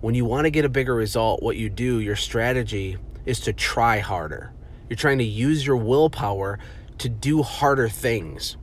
when 0.06 0.14
you 0.14 0.24
want 0.24 0.44
to 0.44 0.50
get 0.50 0.64
a 0.64 0.68
bigger 0.68 0.94
result, 0.94 1.42
what 1.42 1.56
you 1.56 1.68
do, 1.68 1.98
your 1.98 2.14
strategy 2.14 2.96
is 3.24 3.40
to 3.40 3.52
try 3.52 3.98
harder. 3.98 4.52
You're 4.88 4.96
trying 4.96 5.18
to 5.18 5.24
use 5.24 5.66
your 5.66 5.76
willpower 5.76 6.60
to 6.98 7.08
do 7.08 7.42
harder 7.42 7.88
things. 7.88 8.56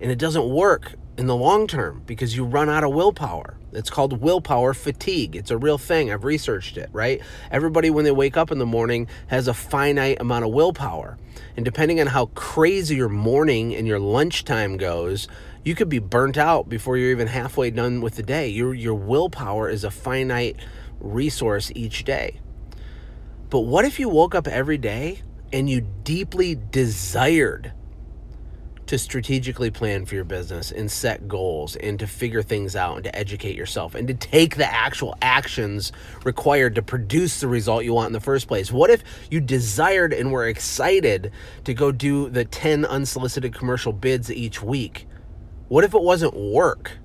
And 0.00 0.10
it 0.10 0.18
doesn't 0.18 0.48
work 0.48 0.94
in 1.18 1.26
the 1.26 1.36
long 1.36 1.66
term 1.66 2.02
because 2.06 2.34
you 2.34 2.44
run 2.44 2.70
out 2.70 2.82
of 2.82 2.94
willpower. 2.94 3.58
It's 3.72 3.90
called 3.90 4.22
willpower 4.22 4.72
fatigue. 4.72 5.36
It's 5.36 5.50
a 5.50 5.58
real 5.58 5.76
thing. 5.76 6.10
I've 6.10 6.24
researched 6.24 6.78
it, 6.78 6.88
right? 6.94 7.20
Everybody, 7.50 7.90
when 7.90 8.06
they 8.06 8.10
wake 8.10 8.38
up 8.38 8.50
in 8.50 8.58
the 8.58 8.64
morning, 8.64 9.06
has 9.26 9.48
a 9.48 9.54
finite 9.54 10.18
amount 10.18 10.46
of 10.46 10.50
willpower. 10.50 11.18
And 11.56 11.64
depending 11.66 12.00
on 12.00 12.06
how 12.06 12.26
crazy 12.34 12.96
your 12.96 13.10
morning 13.10 13.74
and 13.74 13.86
your 13.86 14.00
lunchtime 14.00 14.78
goes, 14.78 15.28
you 15.64 15.74
could 15.74 15.88
be 15.88 15.98
burnt 15.98 16.38
out 16.38 16.68
before 16.68 16.96
you're 16.96 17.10
even 17.10 17.26
halfway 17.26 17.70
done 17.70 18.00
with 18.00 18.16
the 18.16 18.22
day. 18.22 18.48
Your, 18.48 18.74
your 18.74 18.94
willpower 18.94 19.68
is 19.68 19.84
a 19.84 19.90
finite 19.90 20.56
resource 21.00 21.70
each 21.74 22.04
day. 22.04 22.40
But 23.50 23.60
what 23.60 23.84
if 23.84 23.98
you 23.98 24.08
woke 24.08 24.34
up 24.34 24.46
every 24.46 24.78
day 24.78 25.22
and 25.52 25.68
you 25.68 25.86
deeply 26.04 26.54
desired 26.54 27.72
to 28.86 28.98
strategically 28.98 29.70
plan 29.70 30.04
for 30.04 30.16
your 30.16 30.24
business 30.24 30.72
and 30.72 30.90
set 30.90 31.28
goals 31.28 31.76
and 31.76 31.96
to 32.00 32.08
figure 32.08 32.42
things 32.42 32.74
out 32.74 32.96
and 32.96 33.04
to 33.04 33.16
educate 33.16 33.54
yourself 33.54 33.94
and 33.94 34.08
to 34.08 34.14
take 34.14 34.56
the 34.56 34.66
actual 34.66 35.14
actions 35.22 35.92
required 36.24 36.74
to 36.74 36.82
produce 36.82 37.38
the 37.40 37.46
result 37.46 37.84
you 37.84 37.94
want 37.94 38.08
in 38.08 38.12
the 38.12 38.18
first 38.18 38.48
place? 38.48 38.72
What 38.72 38.90
if 38.90 39.04
you 39.30 39.40
desired 39.40 40.12
and 40.12 40.32
were 40.32 40.48
excited 40.48 41.30
to 41.64 41.74
go 41.74 41.92
do 41.92 42.28
the 42.30 42.44
10 42.44 42.84
unsolicited 42.84 43.54
commercial 43.54 43.92
bids 43.92 44.30
each 44.30 44.60
week? 44.60 45.06
What 45.70 45.84
if 45.84 45.94
it 45.94 46.02
wasn't 46.02 46.34
work? 46.34 46.98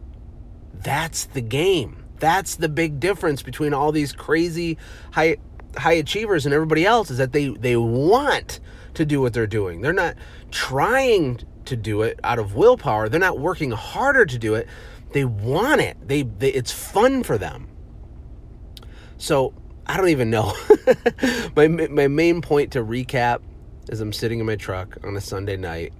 That's 0.73 1.25
the 1.25 1.41
game. 1.41 2.03
That's 2.17 2.55
the 2.55 2.67
big 2.67 2.99
difference 2.99 3.43
between 3.43 3.75
all 3.75 3.91
these 3.91 4.11
crazy 4.11 4.79
high 5.11 5.37
high 5.77 5.93
achievers 5.93 6.47
and 6.47 6.55
everybody 6.55 6.83
else 6.83 7.11
is 7.11 7.19
that 7.19 7.31
they 7.31 7.49
they 7.49 7.75
want 7.77 8.59
to 8.95 9.05
do 9.05 9.21
what 9.21 9.33
they're 9.33 9.45
doing. 9.45 9.81
They're 9.81 9.93
not 9.93 10.15
trying 10.49 11.41
to 11.65 11.75
do 11.75 12.01
it 12.01 12.19
out 12.23 12.39
of 12.39 12.55
willpower. 12.55 13.07
They're 13.07 13.19
not 13.19 13.37
working 13.37 13.69
harder 13.69 14.25
to 14.25 14.39
do 14.39 14.55
it. 14.55 14.67
They 15.11 15.25
want 15.25 15.81
it. 15.81 15.97
They, 16.07 16.23
they 16.23 16.49
it's 16.49 16.71
fun 16.71 17.21
for 17.21 17.37
them. 17.37 17.67
So 19.19 19.53
I 19.85 19.95
don't 19.95 20.09
even 20.09 20.31
know. 20.31 20.53
my 21.55 21.67
my 21.67 22.07
main 22.07 22.41
point 22.41 22.71
to 22.71 22.83
recap 22.83 23.41
as 23.89 24.01
I'm 24.01 24.11
sitting 24.11 24.39
in 24.39 24.47
my 24.47 24.55
truck 24.55 24.97
on 25.03 25.15
a 25.15 25.21
Sunday 25.21 25.55
night 25.55 25.93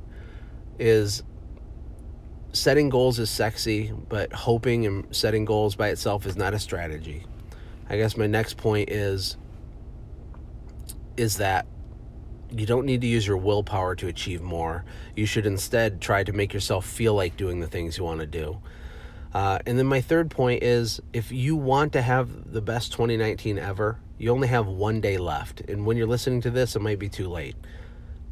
is 0.80 1.22
setting 2.56 2.90
goals 2.90 3.20
is 3.20 3.30
sexy, 3.30 3.92
but 4.10 4.32
hoping 4.34 4.86
and 4.86 5.16
setting 5.16 5.46
goals 5.46 5.76
by 5.76 5.90
itself 5.90 6.26
is 6.26 6.36
not 6.36 6.54
a 6.54 6.60
strategy. 6.60 7.26
I 7.90 7.98
guess 7.98 8.18
my 8.18 8.28
next 8.28 8.58
point 8.58 8.90
is 8.90 9.38
is 11.18 11.38
that 11.38 11.66
you 12.52 12.66
don't 12.66 12.86
need 12.86 13.02
to 13.02 13.08
use 13.08 13.26
your 13.26 13.38
willpower 13.38 13.96
to 13.96 14.08
achieve 14.08 14.42
more. 14.42 14.86
You 15.16 15.26
should 15.26 15.46
instead 15.46 16.02
try 16.02 16.24
to 16.24 16.34
make 16.34 16.54
yourself 16.54 16.86
feel 16.86 17.14
like 17.14 17.38
doing 17.38 17.60
the 17.60 17.68
things 17.68 17.98
you 17.98 18.04
want 18.04 18.20
to 18.20 18.26
do. 18.26 18.62
Uh, 19.34 19.60
and 19.66 19.78
then 19.78 19.86
my 19.86 20.02
third 20.02 20.30
point 20.30 20.64
is 20.64 21.02
if 21.14 21.32
you 21.32 21.56
want 21.56 21.94
to 21.94 22.02
have 22.02 22.52
the 22.52 22.62
best 22.62 22.92
2019 22.94 23.60
ever, 23.60 24.00
you 24.18 24.32
only 24.32 24.48
have 24.48 24.68
one 24.68 25.02
day 25.02 25.18
left. 25.18 25.62
And 25.62 25.86
when 25.86 25.98
you're 25.98 26.08
listening 26.08 26.42
to 26.42 26.50
this, 26.50 26.76
it 26.76 26.82
might 26.82 27.00
be 27.00 27.10
too 27.10 27.28
late. 27.28 27.56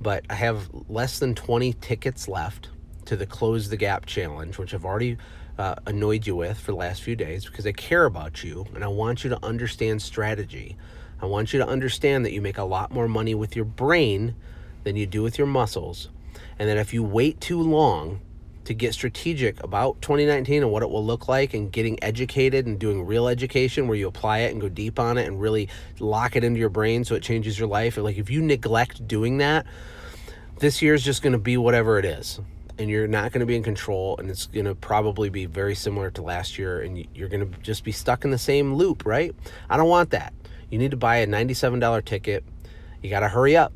But 0.02 0.26
I 0.30 0.36
have 0.36 0.70
less 0.88 1.20
than 1.20 1.36
20 1.36 1.74
tickets 1.74 2.28
left 2.28 2.70
to 3.06 3.16
the 3.16 3.26
Close 3.26 3.70
the 3.70 3.78
Gap 3.78 4.06
Challenge, 4.06 4.58
which 4.58 4.74
I've 4.74 4.86
already 4.86 5.18
uh, 5.58 5.76
annoyed 5.86 6.26
you 6.26 6.36
with 6.36 6.60
for 6.60 6.72
the 6.72 6.78
last 6.78 7.02
few 7.02 7.16
days 7.16 7.46
because 7.46 7.66
I 7.66 7.72
care 7.72 8.06
about 8.06 8.44
you 8.44 8.66
and 8.74 8.84
I 8.84 8.88
want 8.88 9.24
you 9.24 9.30
to 9.30 9.46
understand 9.46 10.02
strategy. 10.02 10.78
I 11.22 11.26
want 11.26 11.54
you 11.54 11.60
to 11.60 11.68
understand 11.68 12.26
that 12.26 12.34
you 12.34 12.42
make 12.42 12.58
a 12.58 12.64
lot 12.64 12.92
more 12.92 13.08
money 13.08 13.36
with 13.36 13.56
your 13.56 13.66
brain 13.66 14.36
than 14.84 14.96
you 14.96 15.06
do 15.06 15.22
with 15.22 15.38
your 15.38 15.48
muscles. 15.48 16.10
And 16.60 16.68
that 16.70 16.78
if 16.78 16.94
you 16.94 17.04
wait 17.04 17.40
too 17.40 17.62
long 17.62 18.20
to 18.66 18.74
get 18.74 18.94
strategic 18.94 19.62
about 19.64 20.02
2019 20.02 20.64
and 20.64 20.72
what 20.72 20.84
it 20.84 20.90
will 20.90 21.06
look 21.06 21.28
like 21.28 21.54
and 21.54 21.72
getting 21.72 22.02
educated 22.04 22.66
and 22.66 22.80
doing 22.80 23.06
real 23.06 23.28
education 23.28 23.88
where 23.88 23.98
you 23.98 24.08
apply 24.08 24.40
it 24.40 24.52
and 24.52 24.62
go 24.62 24.70
deep 24.70 25.00
on 25.00 25.18
it 25.18 25.28
and 25.28 25.42
really 25.42 25.68
lock 26.00 26.36
it 26.36 26.44
into 26.44 26.60
your 26.60 26.70
brain 26.70 27.04
so 27.04 27.16
it 27.16 27.24
changes 27.24 27.60
your 27.60 27.68
life. 27.68 27.98
like 27.98 28.18
if 28.18 28.30
you 28.30 28.42
neglect 28.42 29.08
doing 29.08 29.38
that, 29.38 29.66
this 30.60 30.82
year 30.82 30.94
is 30.94 31.04
just 31.04 31.22
going 31.22 31.34
to 31.34 31.40
be 31.40 31.58
whatever 31.58 32.00
it 32.00 32.06
is. 32.06 32.40
And 32.84 32.92
you're 32.92 33.08
not 33.08 33.32
going 33.32 33.40
to 33.40 33.46
be 33.46 33.56
in 33.56 33.64
control, 33.64 34.18
and 34.18 34.30
it's 34.30 34.48
going 34.48 34.66
to 34.66 34.76
probably 34.76 35.30
be 35.30 35.46
very 35.46 35.74
similar 35.74 36.12
to 36.12 36.22
last 36.22 36.60
year, 36.60 36.82
and 36.82 37.08
you're 37.16 37.30
going 37.30 37.50
to 37.50 37.60
just 37.62 37.86
be 37.86 37.94
stuck 37.94 38.26
in 38.26 38.32
the 38.32 38.38
same 38.38 38.76
loop, 38.76 39.06
right? 39.06 39.34
I 39.70 39.78
don't 39.78 39.88
want 39.88 40.10
that 40.10 40.34
you 40.74 40.80
need 40.80 40.90
to 40.90 40.98
buy 40.98 41.18
a 41.18 41.28
$97 41.28 42.04
ticket. 42.04 42.44
You 43.04 43.12
got 43.12 43.20
to 43.20 43.28
hurry 43.28 43.56
up. 43.56 43.74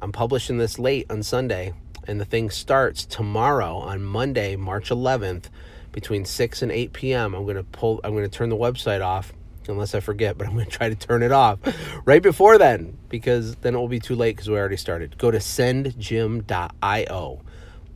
I'm 0.00 0.12
publishing 0.12 0.58
this 0.58 0.78
late 0.78 1.10
on 1.10 1.24
Sunday, 1.24 1.74
and 2.06 2.20
the 2.20 2.24
thing 2.24 2.50
starts 2.50 3.04
tomorrow 3.04 3.78
on 3.78 4.04
Monday, 4.04 4.54
March 4.54 4.90
11th, 4.90 5.46
between 5.90 6.24
6 6.24 6.62
and 6.62 6.70
8 6.70 6.92
p.m. 6.92 7.34
I'm 7.34 7.42
going 7.42 7.56
to 7.56 7.64
pull, 7.64 8.00
I'm 8.04 8.12
going 8.12 8.22
to 8.22 8.30
turn 8.30 8.48
the 8.48 8.56
website 8.56 9.04
off 9.04 9.32
unless 9.66 9.92
I 9.92 9.98
forget, 9.98 10.38
but 10.38 10.46
I'm 10.46 10.52
going 10.52 10.66
to 10.66 10.70
try 10.70 10.88
to 10.88 10.94
turn 10.94 11.24
it 11.24 11.32
off 11.32 11.58
right 12.04 12.22
before 12.22 12.58
then 12.58 12.96
because 13.08 13.56
then 13.56 13.74
it 13.74 13.78
will 13.78 13.88
be 13.88 13.98
too 13.98 14.14
late 14.14 14.36
because 14.36 14.48
we 14.48 14.56
already 14.56 14.76
started. 14.76 15.18
Go 15.18 15.32
to 15.32 15.38
sendjim.io 15.38 17.40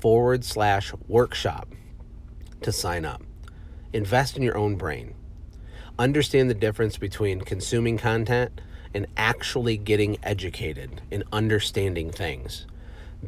forward 0.00 0.44
slash 0.44 0.92
workshop 1.08 1.68
to 2.62 2.72
sign 2.72 3.04
up. 3.04 3.22
Invest 3.92 4.36
in 4.36 4.42
your 4.42 4.56
own 4.56 4.76
brain 4.76 5.14
understand 6.00 6.48
the 6.48 6.54
difference 6.54 6.96
between 6.96 7.42
consuming 7.42 7.98
content 7.98 8.60
and 8.94 9.06
actually 9.16 9.76
getting 9.76 10.16
educated 10.22 11.02
and 11.10 11.22
understanding 11.30 12.10
things. 12.10 12.66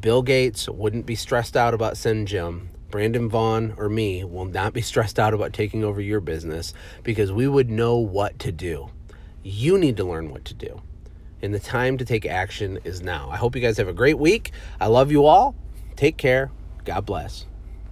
Bill 0.00 0.22
Gates 0.22 0.68
wouldn't 0.68 1.04
be 1.04 1.14
stressed 1.14 1.56
out 1.56 1.74
about 1.74 1.94
SendJim. 1.94 2.68
Brandon 2.90 3.28
Vaughn 3.28 3.74
or 3.76 3.88
me 3.88 4.24
will 4.24 4.46
not 4.46 4.72
be 4.72 4.80
stressed 4.82 5.18
out 5.18 5.34
about 5.34 5.52
taking 5.52 5.84
over 5.84 6.00
your 6.00 6.20
business 6.20 6.72
because 7.02 7.30
we 7.30 7.46
would 7.46 7.70
know 7.70 7.96
what 7.98 8.38
to 8.38 8.50
do. 8.50 8.90
You 9.42 9.76
need 9.76 9.98
to 9.98 10.04
learn 10.04 10.30
what 10.30 10.46
to 10.46 10.54
do. 10.54 10.80
And 11.42 11.52
the 11.52 11.60
time 11.60 11.98
to 11.98 12.04
take 12.04 12.24
action 12.24 12.78
is 12.84 13.02
now. 13.02 13.28
I 13.30 13.36
hope 13.36 13.54
you 13.54 13.60
guys 13.60 13.76
have 13.76 13.88
a 13.88 13.92
great 13.92 14.18
week. 14.18 14.52
I 14.80 14.86
love 14.86 15.10
you 15.10 15.26
all. 15.26 15.54
Take 15.96 16.16
care. 16.16 16.50
God 16.84 17.06
bless. 17.06 17.51